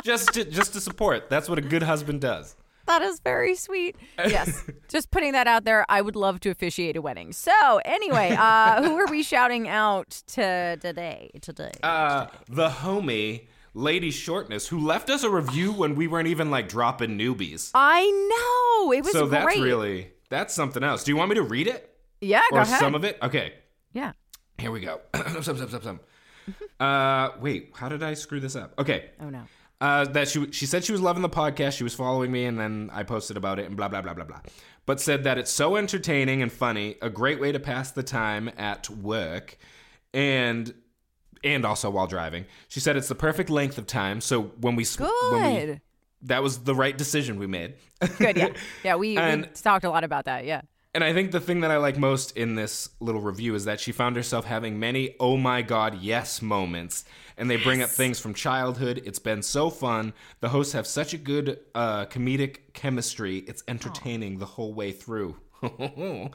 Just 0.03 0.33
to, 0.33 0.43
just 0.45 0.73
to 0.73 0.81
support. 0.81 1.29
That's 1.29 1.47
what 1.49 1.57
a 1.57 1.61
good 1.61 1.83
husband 1.83 2.21
does. 2.21 2.55
That 2.85 3.01
is 3.01 3.19
very 3.21 3.55
sweet. 3.55 3.95
Yes. 4.27 4.63
Just 4.89 5.09
putting 5.11 5.31
that 5.33 5.47
out 5.47 5.63
there. 5.63 5.85
I 5.89 6.01
would 6.01 6.15
love 6.15 6.39
to 6.41 6.49
officiate 6.49 6.97
a 6.97 7.01
wedding. 7.01 7.31
So, 7.31 7.51
anyway, 7.85 8.35
uh, 8.37 8.83
who 8.87 8.95
are 8.97 9.07
we 9.07 9.23
shouting 9.23 9.67
out 9.69 10.09
to 10.33 10.77
today? 10.81 11.31
Today. 11.41 11.71
Uh, 11.81 12.27
the 12.49 12.67
homie, 12.69 13.47
Lady 13.73 14.11
Shortness, 14.11 14.67
who 14.67 14.79
left 14.85 15.09
us 15.09 15.23
a 15.23 15.29
review 15.29 15.71
when 15.71 15.95
we 15.95 16.07
weren't 16.07 16.27
even 16.27 16.51
like 16.51 16.67
dropping 16.67 17.17
newbies. 17.17 17.71
I 17.73 18.01
know. 18.83 18.91
It 18.91 19.03
was 19.03 19.13
So 19.13 19.27
great. 19.27 19.31
that's 19.45 19.59
really 19.59 20.11
that's 20.29 20.53
something 20.53 20.83
else. 20.83 21.03
Do 21.03 21.11
you 21.11 21.15
want 21.17 21.29
me 21.29 21.35
to 21.35 21.43
read 21.43 21.67
it 21.67 21.95
Yeah, 22.19 22.41
go 22.51 22.57
ahead. 22.57 22.67
or 22.67 22.69
ahead. 22.69 22.79
some 22.81 22.95
of 22.95 23.03
it? 23.05 23.17
Okay. 23.21 23.53
yeah. 23.93 24.11
Here 24.57 24.71
we 24.71 24.81
go. 24.81 24.99
some, 25.41 25.57
some, 25.57 25.69
some, 25.69 25.81
some. 25.81 25.99
Uh, 26.79 27.29
wait, 27.39 27.71
how 27.75 27.87
did 27.89 28.03
I 28.03 28.13
screw 28.13 28.39
this 28.39 28.55
up? 28.55 28.73
Okay. 28.77 29.11
Oh, 29.21 29.29
no. 29.29 29.43
Uh, 29.83 30.05
that 30.05 30.29
she 30.29 30.49
she 30.53 30.65
said 30.65 30.81
she 30.85 30.93
was 30.93 31.01
loving 31.01 31.21
the 31.21 31.29
podcast. 31.29 31.75
She 31.75 31.83
was 31.83 31.93
following 31.93 32.31
me, 32.31 32.45
and 32.45 32.57
then 32.57 32.89
I 32.93 33.03
posted 33.03 33.35
about 33.35 33.59
it 33.59 33.65
and 33.65 33.75
blah 33.75 33.89
blah 33.89 34.01
blah 34.01 34.13
blah 34.13 34.23
blah. 34.23 34.39
But 34.85 35.01
said 35.01 35.25
that 35.25 35.37
it's 35.37 35.51
so 35.51 35.75
entertaining 35.75 36.41
and 36.41 36.49
funny, 36.49 36.95
a 37.01 37.09
great 37.09 37.41
way 37.41 37.51
to 37.51 37.59
pass 37.59 37.91
the 37.91 38.01
time 38.01 38.49
at 38.57 38.89
work, 38.89 39.57
and 40.13 40.73
and 41.43 41.65
also 41.65 41.89
while 41.89 42.07
driving. 42.07 42.45
She 42.69 42.79
said 42.79 42.95
it's 42.95 43.09
the 43.09 43.15
perfect 43.15 43.49
length 43.49 43.77
of 43.77 43.85
time. 43.85 44.21
So 44.21 44.43
when 44.61 44.77
we 44.77 44.85
when 44.97 45.53
we, 45.53 45.59
Good. 45.65 45.81
that 46.21 46.41
was 46.41 46.59
the 46.59 46.75
right 46.75 46.97
decision 46.97 47.37
we 47.37 47.47
made. 47.47 47.73
Good. 48.17 48.37
Yeah. 48.37 48.49
Yeah. 48.85 48.95
We, 48.95 49.17
we 49.17 49.43
talked 49.53 49.83
a 49.83 49.89
lot 49.89 50.05
about 50.05 50.23
that. 50.25 50.45
Yeah. 50.45 50.61
And 50.95 51.03
I 51.03 51.11
think 51.11 51.31
the 51.31 51.39
thing 51.39 51.61
that 51.61 51.71
I 51.71 51.77
like 51.77 51.97
most 51.97 52.37
in 52.37 52.53
this 52.53 52.89
little 52.99 53.21
review 53.21 53.55
is 53.55 53.65
that 53.65 53.79
she 53.79 53.91
found 53.91 54.15
herself 54.15 54.45
having 54.45 54.79
many 54.79 55.15
oh 55.19 55.37
my 55.37 55.63
god 55.63 55.99
yes 56.01 56.41
moments. 56.41 57.03
And 57.35 57.49
they 57.49 57.57
bring 57.57 57.81
up 57.81 57.89
things 57.89 58.19
from 58.19 58.35
childhood. 58.35 59.01
It's 59.03 59.17
been 59.17 59.41
so 59.41 59.71
fun. 59.71 60.13
The 60.41 60.49
hosts 60.49 60.73
have 60.73 60.85
such 60.85 61.15
a 61.15 61.17
good 61.17 61.59
uh, 61.73 62.05
comedic 62.05 62.57
chemistry. 62.73 63.39
It's 63.39 63.63
entertaining 63.67 64.37
the 64.37 64.45
whole 64.45 64.75
way 64.75 64.91
through. 64.91 65.37
Dude, 65.79 66.31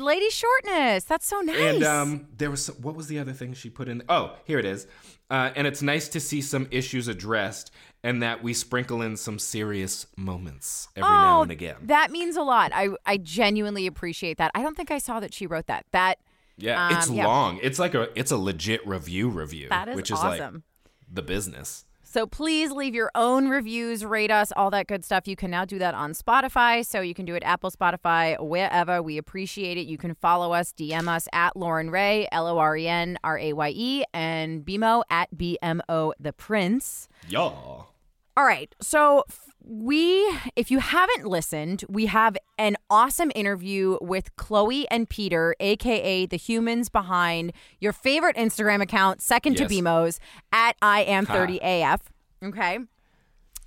Lady 0.00 0.30
Shortness. 0.30 1.04
That's 1.04 1.26
so 1.26 1.40
nice. 1.40 1.58
And 1.58 1.84
um, 1.84 2.28
there 2.36 2.50
was 2.50 2.68
what 2.78 2.94
was 2.94 3.08
the 3.08 3.18
other 3.18 3.32
thing 3.32 3.52
she 3.52 3.68
put 3.68 3.88
in? 3.88 4.02
Oh, 4.08 4.36
here 4.44 4.58
it 4.58 4.64
is. 4.64 4.86
Uh, 5.30 5.52
and 5.54 5.66
it's 5.66 5.80
nice 5.80 6.08
to 6.08 6.20
see 6.20 6.40
some 6.40 6.66
issues 6.70 7.06
addressed, 7.06 7.70
and 8.02 8.22
that 8.22 8.42
we 8.42 8.52
sprinkle 8.52 9.00
in 9.00 9.16
some 9.16 9.38
serious 9.38 10.06
moments 10.16 10.88
every 10.96 11.08
now 11.08 11.42
and 11.42 11.52
again. 11.52 11.76
Oh, 11.78 11.86
That 11.86 12.10
means 12.10 12.36
a 12.36 12.42
lot. 12.42 12.72
I, 12.74 12.88
I 13.06 13.16
genuinely 13.16 13.86
appreciate 13.86 14.38
that. 14.38 14.50
I 14.54 14.62
don't 14.62 14.76
think 14.76 14.90
I 14.90 14.98
saw 14.98 15.20
that 15.20 15.32
she 15.32 15.46
wrote 15.46 15.66
that. 15.66 15.86
That 15.92 16.18
Yeah, 16.56 16.98
it's 16.98 17.08
Um, 17.08 17.14
yeah. 17.14 17.26
long. 17.26 17.60
It's 17.62 17.78
like 17.78 17.94
a 17.94 18.08
it's 18.18 18.30
a 18.32 18.36
legit 18.36 18.86
review 18.86 19.28
review, 19.28 19.68
that 19.68 19.88
is 19.88 19.96
which 19.96 20.10
is 20.10 20.18
awesome. 20.18 20.54
like 20.54 20.62
the 21.12 21.22
business. 21.22 21.84
So 22.12 22.26
please 22.26 22.72
leave 22.72 22.92
your 22.92 23.12
own 23.14 23.46
reviews, 23.46 24.04
rate 24.04 24.32
us, 24.32 24.50
all 24.56 24.68
that 24.70 24.88
good 24.88 25.04
stuff. 25.04 25.28
You 25.28 25.36
can 25.36 25.48
now 25.48 25.64
do 25.64 25.78
that 25.78 25.94
on 25.94 26.12
Spotify. 26.12 26.84
So 26.84 27.00
you 27.00 27.14
can 27.14 27.24
do 27.24 27.36
it 27.36 27.44
Apple, 27.44 27.70
Spotify, 27.70 28.36
wherever. 28.44 29.00
We 29.00 29.16
appreciate 29.16 29.78
it. 29.78 29.86
You 29.86 29.96
can 29.96 30.16
follow 30.16 30.52
us, 30.52 30.72
DM 30.72 31.06
us 31.06 31.28
at 31.32 31.56
Loren 31.56 31.88
Raye, 31.88 32.26
L 32.32 32.48
O 32.48 32.58
R 32.58 32.76
E 32.76 32.88
N 32.88 33.16
R 33.22 33.38
A 33.38 33.52
Y 33.52 33.72
E, 33.76 34.04
and 34.12 34.66
BMO 34.66 35.04
at 35.08 35.28
BMO 35.36 36.10
the 36.18 36.32
Prince. 36.32 37.08
Y'all. 37.28 37.90
All 38.36 38.44
right. 38.44 38.74
So 38.82 39.22
we, 39.62 40.26
if 40.56 40.70
you 40.70 40.78
haven't 40.78 41.26
listened, 41.26 41.84
we 41.88 42.06
have 42.06 42.36
an 42.58 42.76
awesome 42.88 43.30
interview 43.34 43.98
with 44.00 44.34
Chloe 44.36 44.88
and 44.90 45.08
Peter, 45.08 45.54
aka 45.60 46.26
the 46.26 46.36
humans 46.36 46.88
behind 46.88 47.52
your 47.80 47.92
favorite 47.92 48.36
Instagram 48.36 48.80
account, 48.82 49.20
second 49.20 49.58
Yes. 49.58 49.68
to 49.68 49.74
BMO's 49.74 50.20
at 50.52 50.76
I 50.82 51.02
am 51.02 51.26
30AF. 51.26 52.00
Okay. 52.42 52.78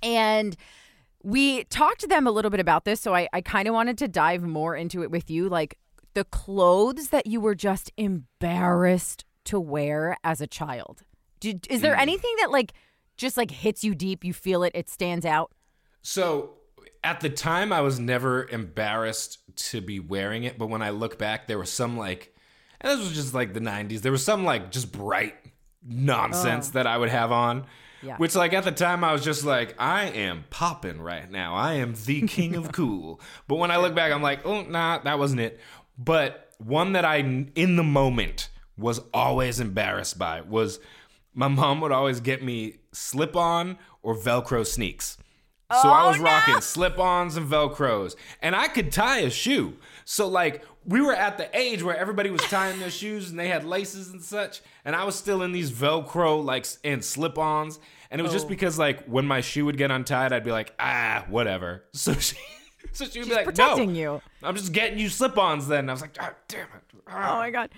And 0.02 0.56
we 1.22 1.64
talked 1.64 2.00
to 2.00 2.06
them 2.06 2.26
a 2.26 2.30
little 2.30 2.50
bit 2.50 2.60
about 2.60 2.84
this. 2.84 3.00
So 3.00 3.14
I, 3.14 3.28
I 3.32 3.40
kind 3.40 3.66
of 3.68 3.72
wanted 3.74 3.96
to 3.98 4.08
dive 4.08 4.42
more 4.42 4.76
into 4.76 5.02
it 5.02 5.10
with 5.10 5.30
you. 5.30 5.48
Like 5.48 5.78
the 6.12 6.24
clothes 6.24 7.08
that 7.08 7.26
you 7.26 7.40
were 7.40 7.54
just 7.54 7.90
embarrassed 7.96 9.24
to 9.44 9.58
wear 9.58 10.16
as 10.22 10.40
a 10.40 10.46
child. 10.46 11.02
Did, 11.40 11.66
is 11.70 11.78
Mm. 11.78 11.82
there 11.82 11.96
anything 11.96 12.34
that 12.40 12.50
like 12.50 12.72
just 13.16 13.36
like 13.36 13.50
hits 13.50 13.82
you 13.84 13.94
deep? 13.94 14.24
You 14.24 14.32
feel 14.34 14.62
it, 14.64 14.72
it 14.74 14.88
stands 14.90 15.24
out? 15.24 15.52
So 16.04 16.58
at 17.02 17.20
the 17.20 17.30
time, 17.30 17.72
I 17.72 17.80
was 17.80 17.98
never 17.98 18.46
embarrassed 18.48 19.38
to 19.70 19.80
be 19.80 19.98
wearing 20.00 20.44
it, 20.44 20.58
but 20.58 20.68
when 20.68 20.82
I 20.82 20.90
look 20.90 21.18
back, 21.18 21.48
there 21.48 21.58
was 21.58 21.70
some 21.70 21.96
like, 21.96 22.34
and 22.80 22.92
this 22.92 23.08
was 23.08 23.16
just 23.16 23.32
like 23.32 23.54
the 23.54 23.60
'90s. 23.60 24.02
There 24.02 24.12
was 24.12 24.22
some 24.22 24.44
like 24.44 24.70
just 24.70 24.92
bright 24.92 25.34
nonsense 25.82 26.68
oh. 26.68 26.72
that 26.74 26.86
I 26.86 26.98
would 26.98 27.08
have 27.08 27.32
on. 27.32 27.66
Yeah. 28.02 28.18
Which, 28.18 28.34
like, 28.34 28.52
at 28.52 28.64
the 28.64 28.72
time, 28.72 29.02
I 29.02 29.14
was 29.14 29.24
just 29.24 29.44
like, 29.44 29.74
I 29.78 30.04
am 30.10 30.44
popping 30.50 31.00
right 31.00 31.30
now. 31.30 31.54
I 31.54 31.74
am 31.74 31.94
the 32.04 32.20
king 32.26 32.54
of 32.54 32.70
cool. 32.72 33.18
But 33.48 33.56
when 33.56 33.70
I 33.70 33.78
look 33.78 33.94
back, 33.94 34.12
I'm 34.12 34.20
like, 34.20 34.44
oh, 34.44 34.60
nah, 34.60 34.98
that 34.98 35.18
wasn't 35.18 35.40
it. 35.40 35.58
But 35.96 36.50
one 36.58 36.92
that 36.92 37.06
I, 37.06 37.16
in 37.16 37.76
the 37.76 37.82
moment, 37.82 38.50
was 38.76 39.00
always 39.14 39.58
embarrassed 39.58 40.18
by 40.18 40.42
was 40.42 40.80
my 41.32 41.48
mom 41.48 41.80
would 41.80 41.92
always 41.92 42.20
get 42.20 42.42
me 42.42 42.76
slip 42.92 43.36
on 43.36 43.78
or 44.02 44.14
Velcro 44.14 44.66
sneaks. 44.66 45.16
So 45.72 45.88
I 45.88 46.04
Oh, 46.04 46.08
was 46.08 46.18
rocking 46.18 46.60
slip 46.60 46.98
ons 46.98 47.36
and 47.36 47.50
Velcros. 47.50 48.14
And 48.42 48.54
I 48.54 48.68
could 48.68 48.92
tie 48.92 49.20
a 49.20 49.30
shoe. 49.30 49.78
So, 50.04 50.28
like, 50.28 50.62
we 50.84 51.00
were 51.00 51.14
at 51.14 51.38
the 51.38 51.48
age 51.58 51.82
where 51.82 51.96
everybody 51.96 52.28
was 52.30 52.42
tying 52.42 52.78
their 52.78 52.90
shoes 52.90 53.30
and 53.30 53.38
they 53.38 53.48
had 53.48 53.64
laces 53.64 54.10
and 54.10 54.22
such. 54.22 54.60
And 54.84 54.94
I 54.94 55.04
was 55.04 55.14
still 55.14 55.42
in 55.42 55.52
these 55.52 55.72
Velcro, 55.72 56.44
like, 56.44 56.66
and 56.84 57.02
slip 57.02 57.38
ons. 57.38 57.78
And 58.10 58.20
it 58.20 58.22
was 58.22 58.32
just 58.32 58.48
because, 58.48 58.78
like, 58.78 59.04
when 59.06 59.24
my 59.26 59.40
shoe 59.40 59.64
would 59.64 59.78
get 59.78 59.90
untied, 59.90 60.32
I'd 60.32 60.44
be 60.44 60.52
like, 60.52 60.74
ah, 60.78 61.24
whatever. 61.28 61.84
So 61.94 62.12
she. 62.14 62.36
So 62.92 63.06
she 63.06 63.20
would 63.20 63.26
She's 63.26 63.28
be 63.28 63.34
like, 63.34 63.46
protecting 63.46 63.94
no, 63.94 63.98
you. 63.98 64.22
I'm 64.42 64.54
just 64.54 64.72
getting 64.72 64.98
you 64.98 65.08
slip-ons. 65.08 65.66
Then 65.66 65.88
I 65.88 65.92
was 65.92 66.02
like, 66.02 66.14
God 66.16 66.34
damn 66.46 66.66
it. 66.66 67.00
Oh 67.08 67.36
my 67.36 67.50
god. 67.50 67.70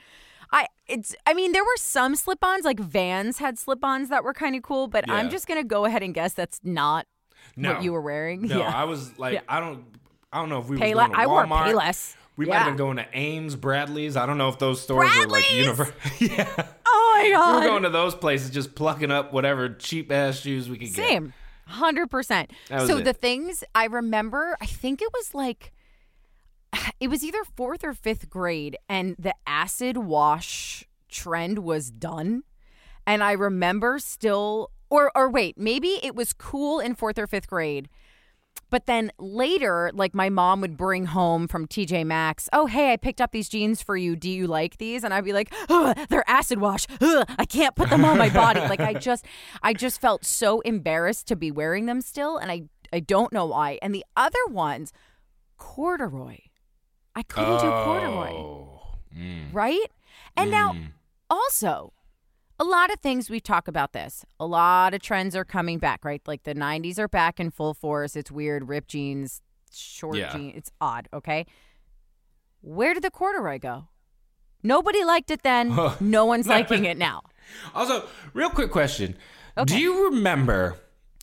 I 0.52 0.66
it's 0.86 1.14
I 1.26 1.32
mean 1.32 1.52
there 1.52 1.64
were 1.64 1.76
some 1.76 2.14
slip-ons 2.16 2.64
like 2.64 2.78
Vans 2.78 3.38
had 3.38 3.58
slip-ons 3.58 4.08
that 4.10 4.24
were 4.24 4.34
kind 4.34 4.54
of 4.56 4.62
cool, 4.62 4.88
but 4.88 5.08
I'm 5.08 5.30
just 5.30 5.46
going 5.48 5.60
to 5.60 5.66
go 5.66 5.84
ahead 5.86 6.02
and 6.02 6.12
guess 6.12 6.34
that's 6.34 6.60
not 6.64 7.06
no. 7.54 7.74
what 7.74 7.82
you 7.82 7.92
were 7.92 8.00
wearing. 8.00 8.42
No, 8.42 8.58
yeah. 8.58 8.72
I 8.74 8.84
was 8.84 9.18
like, 9.18 9.34
Yeah. 9.34 9.40
I 9.48 9.60
don't, 9.60 9.84
I 10.32 10.40
don't 10.40 10.48
know 10.48 10.60
if 10.60 10.68
we 10.68 10.76
were 10.76 10.94
going 10.94 11.10
to 11.10 11.18
I 11.18 11.26
wore 11.26 11.44
Walmart. 11.44 11.72
Payless. 11.72 12.14
We 12.36 12.44
might 12.44 12.58
have 12.58 12.66
been 12.66 12.76
going 12.76 12.96
to 12.98 13.06
Ames, 13.14 13.56
Bradley's. 13.56 14.14
I 14.14 14.26
don't 14.26 14.36
know 14.36 14.50
if 14.50 14.58
those 14.58 14.82
stores 14.82 15.10
were 15.16 15.26
like 15.26 15.50
universal. 15.54 15.94
yeah, 16.18 16.46
oh 16.86 17.20
my 17.22 17.30
god. 17.30 17.54
we 17.54 17.60
were 17.60 17.66
going 17.66 17.82
to 17.84 17.88
those 17.88 18.14
places, 18.14 18.50
just 18.50 18.74
plucking 18.74 19.10
up 19.10 19.32
whatever 19.32 19.70
cheap 19.70 20.12
ass 20.12 20.40
shoes 20.40 20.68
we 20.68 20.76
could 20.76 20.92
get. 20.92 21.08
Same. 21.08 21.32
100%. 21.70 22.50
So 22.86 22.98
it. 22.98 23.04
the 23.04 23.12
things 23.14 23.64
I 23.74 23.86
remember, 23.86 24.56
I 24.60 24.66
think 24.66 25.00
it 25.00 25.08
was 25.14 25.34
like 25.34 25.72
it 27.00 27.08
was 27.08 27.24
either 27.24 27.42
4th 27.56 27.84
or 27.84 27.94
5th 27.94 28.28
grade 28.28 28.76
and 28.88 29.16
the 29.18 29.34
acid 29.46 29.96
wash 29.96 30.84
trend 31.08 31.60
was 31.60 31.90
done. 31.90 32.42
And 33.06 33.22
I 33.22 33.32
remember 33.32 33.98
still 33.98 34.70
or 34.90 35.10
or 35.14 35.28
wait, 35.28 35.58
maybe 35.58 35.98
it 36.02 36.14
was 36.14 36.32
cool 36.32 36.80
in 36.80 36.94
4th 36.94 37.18
or 37.18 37.26
5th 37.26 37.46
grade. 37.46 37.88
But 38.68 38.86
then 38.86 39.12
later, 39.18 39.92
like 39.94 40.12
my 40.12 40.28
mom 40.28 40.60
would 40.60 40.76
bring 40.76 41.06
home 41.06 41.46
from 41.46 41.68
TJ 41.68 42.04
Maxx, 42.04 42.48
oh, 42.52 42.66
hey, 42.66 42.92
I 42.92 42.96
picked 42.96 43.20
up 43.20 43.30
these 43.30 43.48
jeans 43.48 43.80
for 43.80 43.96
you. 43.96 44.16
Do 44.16 44.28
you 44.28 44.48
like 44.48 44.78
these? 44.78 45.04
And 45.04 45.14
I'd 45.14 45.24
be 45.24 45.32
like, 45.32 45.54
they're 46.08 46.28
acid 46.28 46.58
wash. 46.60 46.86
Ugh, 47.00 47.24
I 47.38 47.44
can't 47.44 47.76
put 47.76 47.90
them 47.90 48.04
on 48.04 48.18
my 48.18 48.28
body. 48.28 48.60
like 48.60 48.80
I 48.80 48.94
just, 48.94 49.24
I 49.62 49.72
just 49.72 50.00
felt 50.00 50.24
so 50.24 50.60
embarrassed 50.62 51.28
to 51.28 51.36
be 51.36 51.52
wearing 51.52 51.86
them 51.86 52.00
still. 52.00 52.38
And 52.38 52.50
I, 52.50 52.62
I 52.92 52.98
don't 52.98 53.32
know 53.32 53.46
why. 53.46 53.78
And 53.82 53.94
the 53.94 54.04
other 54.16 54.44
ones, 54.48 54.92
corduroy. 55.58 56.38
I 57.14 57.22
couldn't 57.22 57.60
do 57.60 57.68
corduroy 57.70 58.32
Oh. 58.32 58.80
Mm. 59.16 59.54
right? 59.54 59.90
And 60.36 60.50
now, 60.50 60.74
also, 61.30 61.92
a 62.58 62.64
lot 62.64 62.92
of 62.92 63.00
things 63.00 63.28
we 63.28 63.40
talk 63.40 63.68
about 63.68 63.92
this. 63.92 64.24
A 64.40 64.46
lot 64.46 64.94
of 64.94 65.02
trends 65.02 65.36
are 65.36 65.44
coming 65.44 65.78
back, 65.78 66.04
right? 66.04 66.22
Like 66.26 66.44
the 66.44 66.54
90s 66.54 66.98
are 66.98 67.08
back 67.08 67.38
in 67.38 67.50
full 67.50 67.74
force. 67.74 68.16
It's 68.16 68.30
weird, 68.30 68.68
ripped 68.68 68.88
jeans, 68.88 69.42
short 69.74 70.16
Yeah. 70.16 70.32
jeans. 70.32 70.54
It's 70.56 70.70
odd, 70.80 71.08
okay? 71.12 71.46
Where 72.62 72.94
did 72.94 73.02
the 73.02 73.10
corduroy 73.10 73.58
go? 73.58 73.88
Nobody 74.62 75.04
liked 75.04 75.30
it 75.30 75.42
then. 75.42 75.76
no 76.00 76.24
one's 76.24 76.46
liking 76.48 76.84
it 76.84 76.96
now. 76.98 77.22
Also, 77.76 78.04
real 78.34 78.50
quick 78.50 78.72
question: 78.72 79.16
Do 79.66 79.78
you 79.78 80.06
remember 80.06 80.78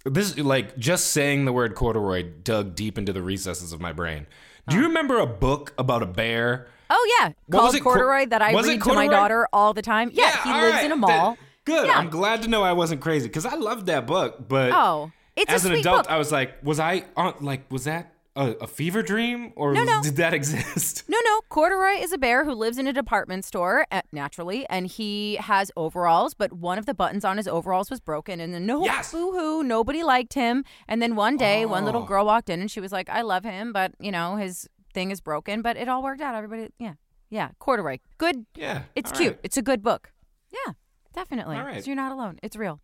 this? 0.05 0.37
Like 0.37 0.77
just 0.77 1.07
saying 1.07 1.43
the 1.43 1.51
word 1.51 1.75
corduroy 1.75 2.23
dug 2.23 2.75
deep 2.75 2.97
into 2.97 3.11
the 3.11 3.21
recesses 3.21 3.73
of 3.73 3.81
my 3.81 3.91
brain. 3.91 4.25
Do 4.69 4.77
you 4.77 4.83
remember 4.83 5.19
a 5.19 5.27
book 5.27 5.73
about 5.77 6.01
a 6.01 6.05
bear? 6.05 6.69
Oh, 6.89 7.15
yeah. 7.19 7.31
What 7.47 7.63
was 7.63 7.71
Called 7.73 7.83
corduroy 7.83 8.25
that 8.27 8.41
I 8.41 8.53
read 8.53 8.81
to 8.83 8.93
my 8.93 9.07
daughter 9.07 9.47
all 9.53 9.73
the 9.73 9.81
time. 9.81 10.09
Yeah, 10.13 10.31
he 10.43 10.51
lives 10.51 10.75
right. 10.75 10.85
in 10.85 10.91
a 10.91 10.95
mall. 10.95 11.37
good. 11.65 11.87
Yeah. 11.87 11.97
I'm 11.97 12.09
glad 12.09 12.41
to 12.43 12.47
know 12.49 12.63
I 12.63 12.73
wasn't 12.73 13.01
crazy 13.01 13.27
because 13.27 13.45
I 13.45 13.55
loved 13.55 13.85
that 13.87 14.05
book. 14.07 14.47
But 14.47 14.71
Oh, 14.73 15.11
it's 15.35 15.51
as 15.51 15.65
an 15.65 15.73
adult, 15.73 16.03
book. 16.03 16.11
I 16.11 16.17
was 16.17 16.31
like, 16.31 16.55
was 16.63 16.79
I 16.79 17.05
on? 17.15 17.35
Like, 17.41 17.71
was 17.71 17.85
that 17.85 18.11
a, 18.35 18.51
a 18.61 18.67
fever 18.67 19.01
dream 19.03 19.53
or 19.55 19.73
No, 19.73 19.83
no. 19.83 20.01
did 20.01 20.15
that 20.17 20.33
exist? 20.39 21.03
No, 21.07 21.17
no. 21.23 21.41
Corduroy 21.49 22.01
is 22.01 22.11
a 22.11 22.17
bear 22.17 22.45
who 22.45 22.53
lives 22.53 22.77
in 22.79 22.87
a 22.87 22.93
department 22.93 23.45
store, 23.45 23.85
uh, 23.91 24.01
naturally, 24.11 24.65
and 24.69 24.87
he 24.87 25.35
has 25.35 25.71
overalls, 25.77 26.33
but 26.33 26.51
one 26.51 26.79
of 26.79 26.85
the 26.87 26.95
buttons 26.95 27.23
on 27.23 27.37
his 27.37 27.47
overalls 27.47 27.89
was 27.91 27.99
broken, 27.99 28.39
and 28.39 28.51
then 28.53 28.65
no, 28.65 28.83
Yes. 28.83 29.11
boo 29.11 29.31
hoo, 29.31 29.63
nobody 29.63 30.01
liked 30.03 30.33
him. 30.33 30.65
And 30.87 30.99
then 31.01 31.15
one 31.15 31.37
day, 31.37 31.65
one 31.65 31.85
little 31.85 32.01
Oh. 32.01 32.05
girl 32.05 32.25
walked 32.25 32.49
in, 32.49 32.59
and 32.59 32.69
she 32.71 32.79
was 32.79 32.91
like, 32.91 33.07
"I 33.07 33.21
love 33.21 33.43
him, 33.43 33.71
but 33.71 33.91
you 33.99 34.11
know 34.11 34.35
his 34.37 34.67
thing 34.93 35.11
is 35.11 35.21
broken." 35.21 35.61
But 35.61 35.77
it 35.77 35.87
all 35.89 36.03
worked 36.03 36.21
out. 36.21 36.35
Everybody, 36.35 36.69
yeah, 36.79 36.93
yeah. 37.29 37.49
Corduroy, 37.59 37.97
good. 38.17 38.45
Yeah, 38.55 38.83
It's 38.95 39.11
cute. 39.11 39.33
right. 39.33 39.39
It's 39.43 39.57
a 39.57 39.61
good 39.61 39.81
book. 39.83 40.11
Yeah, 40.51 40.73
definitely. 41.13 41.57
All 41.57 41.65
right. 41.65 41.83
So 41.83 41.87
you're 41.87 41.95
not 41.95 42.11
alone. 42.11 42.39
It's 42.43 42.55
real. 42.55 42.79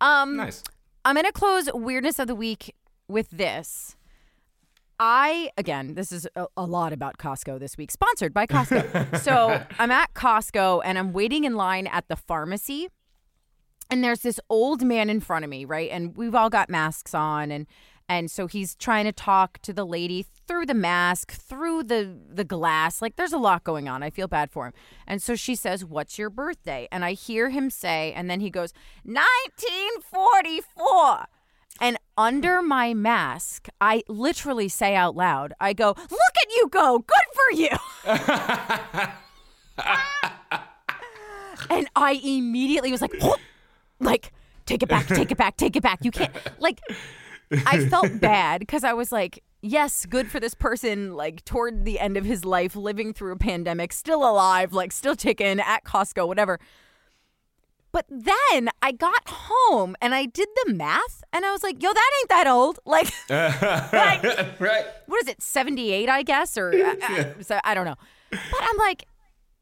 Um, 0.00 0.36
Nice. 0.36 0.62
I'm 1.04 1.16
to 1.16 1.32
close 1.32 1.68
weirdness 1.72 2.18
of 2.18 2.26
the 2.28 2.34
week 2.34 2.74
with 3.08 3.28
this. 3.30 3.96
I 4.98 5.50
again, 5.58 5.94
this 5.94 6.12
is 6.12 6.26
a, 6.36 6.46
a 6.56 6.64
lot 6.64 6.92
about 6.92 7.18
Costco 7.18 7.58
this 7.58 7.76
week, 7.76 7.90
sponsored 7.90 8.32
by 8.32 8.46
Costco. 8.46 9.18
so 9.22 9.64
I'm 9.78 9.90
at 9.90 10.14
Costco 10.14 10.82
and 10.84 10.98
I'm 10.98 11.12
waiting 11.12 11.44
in 11.44 11.56
line 11.56 11.86
at 11.88 12.06
the 12.08 12.16
pharmacy, 12.16 12.88
and 13.90 14.02
there's 14.04 14.20
this 14.20 14.38
old 14.48 14.82
man 14.84 15.10
in 15.10 15.20
front 15.20 15.44
of 15.44 15.50
me, 15.50 15.64
right? 15.64 15.90
And 15.90 16.16
we've 16.16 16.34
all 16.34 16.48
got 16.48 16.70
masks 16.70 17.12
on, 17.12 17.50
and 17.50 17.66
and 18.08 18.30
so 18.30 18.46
he's 18.46 18.74
trying 18.74 19.04
to 19.04 19.12
talk 19.12 19.58
to 19.62 19.72
the 19.72 19.86
lady 19.86 20.26
through 20.46 20.66
the 20.66 20.74
mask, 20.74 21.32
through 21.32 21.84
the 21.84 22.18
the 22.28 22.44
glass. 22.44 23.00
Like 23.00 23.16
there's 23.16 23.32
a 23.32 23.38
lot 23.38 23.64
going 23.64 23.88
on. 23.88 24.02
I 24.02 24.10
feel 24.10 24.28
bad 24.28 24.50
for 24.50 24.66
him. 24.66 24.74
And 25.06 25.22
so 25.22 25.34
she 25.34 25.54
says, 25.54 25.82
"What's 25.84 26.18
your 26.18 26.30
birthday?" 26.30 26.88
And 26.92 27.04
I 27.04 27.12
hear 27.12 27.50
him 27.50 27.70
say, 27.70 28.12
and 28.12 28.30
then 28.30 28.40
he 28.40 28.50
goes, 28.50 28.72
"1944." 29.04 31.26
And 31.80 31.98
under 32.16 32.62
my 32.62 32.94
mask, 32.94 33.66
I 33.80 34.04
literally 34.08 34.68
say 34.68 34.94
out 34.94 35.16
loud, 35.16 35.54
I 35.58 35.72
go, 35.72 35.88
Look 35.88 36.36
at 36.40 36.48
you 36.50 36.68
go. 36.70 37.00
Good 37.00 37.26
for 37.34 37.50
you. 37.52 37.70
and 41.70 41.88
I 41.96 42.20
immediately 42.22 42.92
was 42.92 43.02
like, 43.02 43.12
like, 43.98 44.32
take 44.66 44.84
it 44.84 44.88
back, 44.88 45.08
take 45.08 45.32
it 45.32 45.38
back, 45.38 45.56
take 45.56 45.74
it 45.74 45.82
back. 45.82 46.04
You 46.04 46.12
can't, 46.12 46.32
like, 46.60 46.80
I 47.66 47.86
felt 47.88 48.20
bad 48.20 48.60
because 48.60 48.84
I 48.84 48.92
was 48.92 49.12
like, 49.12 49.42
yes, 49.62 50.06
good 50.06 50.30
for 50.30 50.40
this 50.40 50.54
person, 50.54 51.14
like, 51.14 51.44
toward 51.44 51.84
the 51.84 51.98
end 51.98 52.16
of 52.16 52.24
his 52.24 52.44
life, 52.44 52.76
living 52.76 53.12
through 53.12 53.32
a 53.32 53.36
pandemic, 53.36 53.92
still 53.92 54.28
alive, 54.28 54.72
like, 54.72 54.92
still 54.92 55.16
ticking 55.16 55.60
at 55.60 55.84
Costco, 55.84 56.26
whatever. 56.26 56.58
But 57.94 58.06
then 58.10 58.70
I 58.82 58.90
got 58.90 59.22
home 59.28 59.94
and 60.02 60.16
I 60.16 60.26
did 60.26 60.48
the 60.64 60.72
math 60.72 61.22
and 61.32 61.46
I 61.46 61.52
was 61.52 61.62
like, 61.62 61.80
yo, 61.80 61.92
that 61.92 62.10
ain't 62.20 62.28
that 62.28 62.46
old. 62.48 62.80
Like, 62.86 63.12
like 63.30 64.60
right. 64.60 64.86
what 65.06 65.22
is 65.22 65.28
it, 65.28 65.40
78, 65.40 66.08
I 66.08 66.24
guess? 66.24 66.58
Or 66.58 66.72
uh, 66.72 66.96
uh, 67.00 67.24
so, 67.40 67.60
I 67.62 67.72
don't 67.74 67.84
know. 67.84 67.94
But 68.30 68.60
I'm 68.62 68.76
like, 68.78 69.04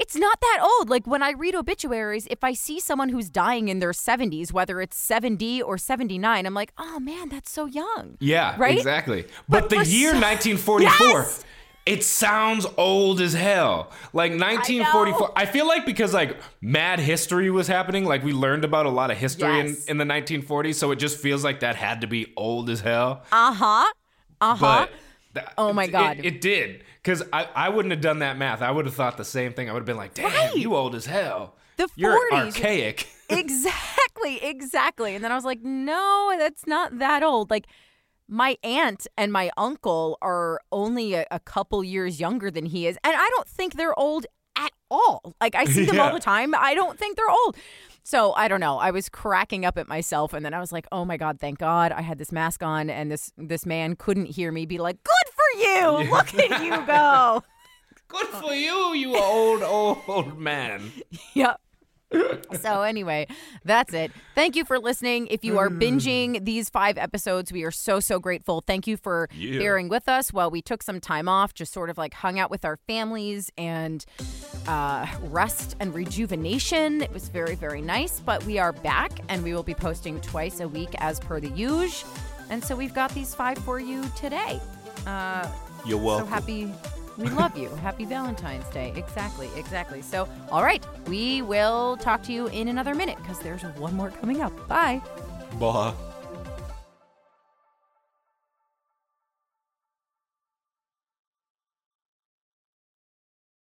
it's 0.03 0.17
not 0.17 0.39
that 0.41 0.59
old. 0.63 0.91
Like 0.91 1.07
when 1.07 1.23
I 1.23 1.31
read 1.33 1.55
obituaries, 1.55 2.27
if 2.31 2.43
I 2.45 2.53
see 2.55 2.79
someone 2.81 3.09
who's 3.09 3.31
dying 3.31 3.69
in 3.69 3.79
their 3.79 3.93
70s, 3.93 4.53
whether 4.53 4.81
it's 4.81 4.97
70 4.97 5.63
or 5.63 5.79
79, 5.79 6.47
I'm 6.47 6.55
like, 6.55 6.73
oh 6.79 6.99
man, 7.01 7.29
that's 7.29 7.51
so 7.51 7.67
young. 7.67 8.17
Yeah, 8.21 8.55
Right? 8.59 8.77
exactly. 8.77 9.23
But, 9.49 9.69
But 9.69 9.71
the 9.71 9.85
year 9.87 10.11
so- 10.13 10.21
1944, 10.31 11.07
Yes! 11.09 11.45
it 11.87 12.05
sounds 12.05 12.67
old 12.77 13.21
as 13.21 13.33
hell. 13.33 13.91
Like 14.13 14.33
1944. 14.33 15.33
I, 15.37 15.47
feel 15.47 15.67
like 15.67 15.85
because 15.87 16.13
like 16.15 16.37
mad 16.61 16.99
history 17.01 17.51
was 17.51 17.67
happening, 17.67 18.05
like 18.05 18.23
we 18.25 18.33
learned 18.33 18.65
about 18.65 18.87
a 18.87 18.91
lot 18.91 19.11
of 19.11 19.17
history 19.19 19.49
Yes. 19.49 19.85
in, 19.87 20.01
in 20.01 20.09
the 20.09 20.15
1940s, 20.15 20.75
so 20.77 20.91
it 20.91 20.97
just 20.97 21.19
feels 21.19 21.43
like 21.45 21.61
that 21.61 21.77
had 21.77 22.01
to 22.03 22.07
be 22.07 22.33
old 22.37 22.71
as 22.71 22.81
hell. 22.81 23.23
Uh 23.33 23.53
huh. 23.53 23.93
Uh 24.41 24.55
huh. 24.57 24.87
Th- 25.35 25.47
Oh 25.57 25.73
my 25.73 25.85
it- 25.85 25.93
God. 25.93 26.21
It, 26.23 26.41
did. 26.41 26.85
Because 27.03 27.23
I, 27.33 27.49
I 27.55 27.69
wouldn't 27.69 27.91
have 27.93 28.01
done 28.01 28.21
that 28.21 28.39
math. 28.39 28.63
I 28.63 28.71
would 28.71 28.87
have 28.87 28.95
thought 28.95 29.17
the 29.17 29.25
same 29.25 29.53
thing. 29.53 29.69
I 29.69 29.73
would 29.73 29.81
have 29.81 29.87
been 29.87 29.97
like, 29.97 30.15
damn, 30.15 30.27
Right. 30.33 30.55
you 30.57 30.75
old 30.77 30.95
as 30.95 31.07
hell. 31.07 31.57
The 31.77 31.89
You're 31.97 32.17
40s. 32.33 32.47
archaic. 32.47 33.09
exactly, 33.31 34.43
exactly. 34.45 35.15
And 35.15 35.25
then 35.25 35.33
I 35.33 35.35
was 35.35 35.45
like, 35.45 35.63
no, 35.63 36.35
that's 36.39 36.67
not 36.67 36.99
that 36.99 37.23
old. 37.23 37.51
Like, 37.51 37.67
my 38.29 38.57
aunt 38.63 39.07
and 39.19 39.33
my 39.33 39.51
uncle 39.57 40.17
are 40.23 40.61
only 40.71 41.15
a, 41.15 41.27
a 41.31 41.41
couple 41.41 41.83
years 41.85 42.21
younger 42.21 42.51
than 42.51 42.67
he 42.67 42.87
is. 42.87 42.97
And 43.05 43.15
I 43.17 43.29
don't 43.31 43.49
think 43.49 43.75
they're 43.75 43.99
old 43.99 44.27
at 44.57 44.71
all. 44.91 45.35
Like, 45.41 45.55
I 45.55 45.65
see 45.65 45.85
them 45.85 45.99
all 46.01 46.13
the 46.13 46.21
time. 46.21 46.55
I 46.55 46.75
don't 46.75 46.99
think 46.99 47.17
they're 47.17 47.31
old. 47.31 47.57
So 48.05 48.33
I 48.33 48.49
don't 48.49 48.61
know. 48.61 48.79
I 48.79 48.91
was 48.91 49.09
cracking 49.09 49.65
up 49.65 49.79
at 49.79 49.87
myself, 49.87 50.33
and 50.35 50.45
then 50.45 50.53
I 50.55 50.59
was 50.59 50.73
like, 50.73 50.87
"Oh 50.91 51.05
my 51.05 51.17
god, 51.17 51.39
thank 51.39 51.61
God 51.61 51.93
I 51.93 52.03
had 52.03 52.19
this 52.19 52.33
mask 52.33 52.61
on, 52.65 52.91
and 52.91 53.13
this 53.13 53.33
this 53.39 53.65
man 53.65 53.95
couldn't 53.95 54.27
hear 54.27 54.51
me 54.51 54.67
be 54.67 54.79
like, 54.79 55.01
good 55.05 55.32
you. 55.59 56.11
Look 56.11 56.35
at 56.35 56.63
you 56.65 56.87
go." 56.87 57.43
Good 58.09 58.27
for 58.27 58.53
you, 58.53 58.93
you 58.93 59.17
old, 59.17 59.63
old, 59.63 59.99
old 60.07 60.39
man. 60.39 60.93
Yep. 61.35 61.59
so 62.61 62.83
anyway, 62.83 63.27
that's 63.65 63.95
it. 63.95 64.13
Thank 64.35 64.55
you 64.55 64.67
for 64.67 64.79
listening. 64.79 65.29
If 65.29 65.47
you 65.47 65.57
are 65.59 65.71
binging 65.71 66.45
these 66.45 66.69
five 66.69 66.99
episodes, 66.99 67.51
we 67.51 67.63
are 67.65 67.71
so 67.71 68.01
so 68.01 68.19
grateful. 68.21 68.63
Thank 68.67 68.87
you 68.87 68.99
for 68.99 69.31
Yeah. 69.35 69.59
bearing 69.61 69.89
with 69.89 70.11
us 70.11 70.31
while 70.31 70.51
we 70.51 70.61
took 70.61 70.83
some 70.83 71.01
time 71.01 71.27
off, 71.27 71.55
just 71.55 71.73
sort 71.73 71.89
of 71.89 71.97
like 71.97 72.13
hung 72.13 72.39
out 72.39 72.51
with 72.51 72.67
our 72.67 72.77
families 72.87 73.51
and 73.57 74.05
uh, 74.69 75.07
rest 75.23 75.75
and 75.81 75.95
rejuvenation. 75.95 77.01
It 77.01 77.15
was 77.15 77.31
very 77.31 77.55
very 77.55 77.81
nice. 77.81 78.21
But 78.21 78.45
we 78.45 78.59
are 78.59 78.75
back, 78.75 79.21
and 79.31 79.43
we 79.43 79.55
will 79.55 79.63
be 79.63 79.75
posting 79.75 80.21
twice 80.21 80.61
a 80.61 80.69
week 80.69 80.91
as 80.99 81.19
per 81.19 81.41
the 81.41 81.49
usual. 81.49 82.11
And 82.51 82.63
so 82.63 82.77
we've 82.77 82.93
got 82.93 83.15
these 83.15 83.35
five 83.35 83.57
for 83.57 83.81
you 83.81 84.05
today. 84.17 84.61
Uh, 85.07 85.49
You're 85.85 85.99
welcome. 85.99 86.27
so 86.29 86.35
happy. 86.35 86.75
We 87.19 87.29
love 87.29 87.57
you. 87.57 87.69
Happy 87.77 88.05
Valentine's 88.05 88.67
Day. 88.71 88.93
Exactly, 88.97 89.51
exactly. 89.57 90.01
So, 90.01 90.27
all 90.51 90.63
right, 90.63 90.85
we 91.07 91.43
will 91.43 91.99
talk 91.99 92.23
to 92.25 92.33
you 92.33 92.47
in 92.49 92.69
another 92.69 92.95
minute 92.95 93.19
because 93.19 93.39
there's 93.41 93.63
one 93.63 93.95
more 93.95 94.11
coming 94.11 94.41
up. 94.41 94.53
Bye. 94.69 95.03
Bye. 95.61 95.93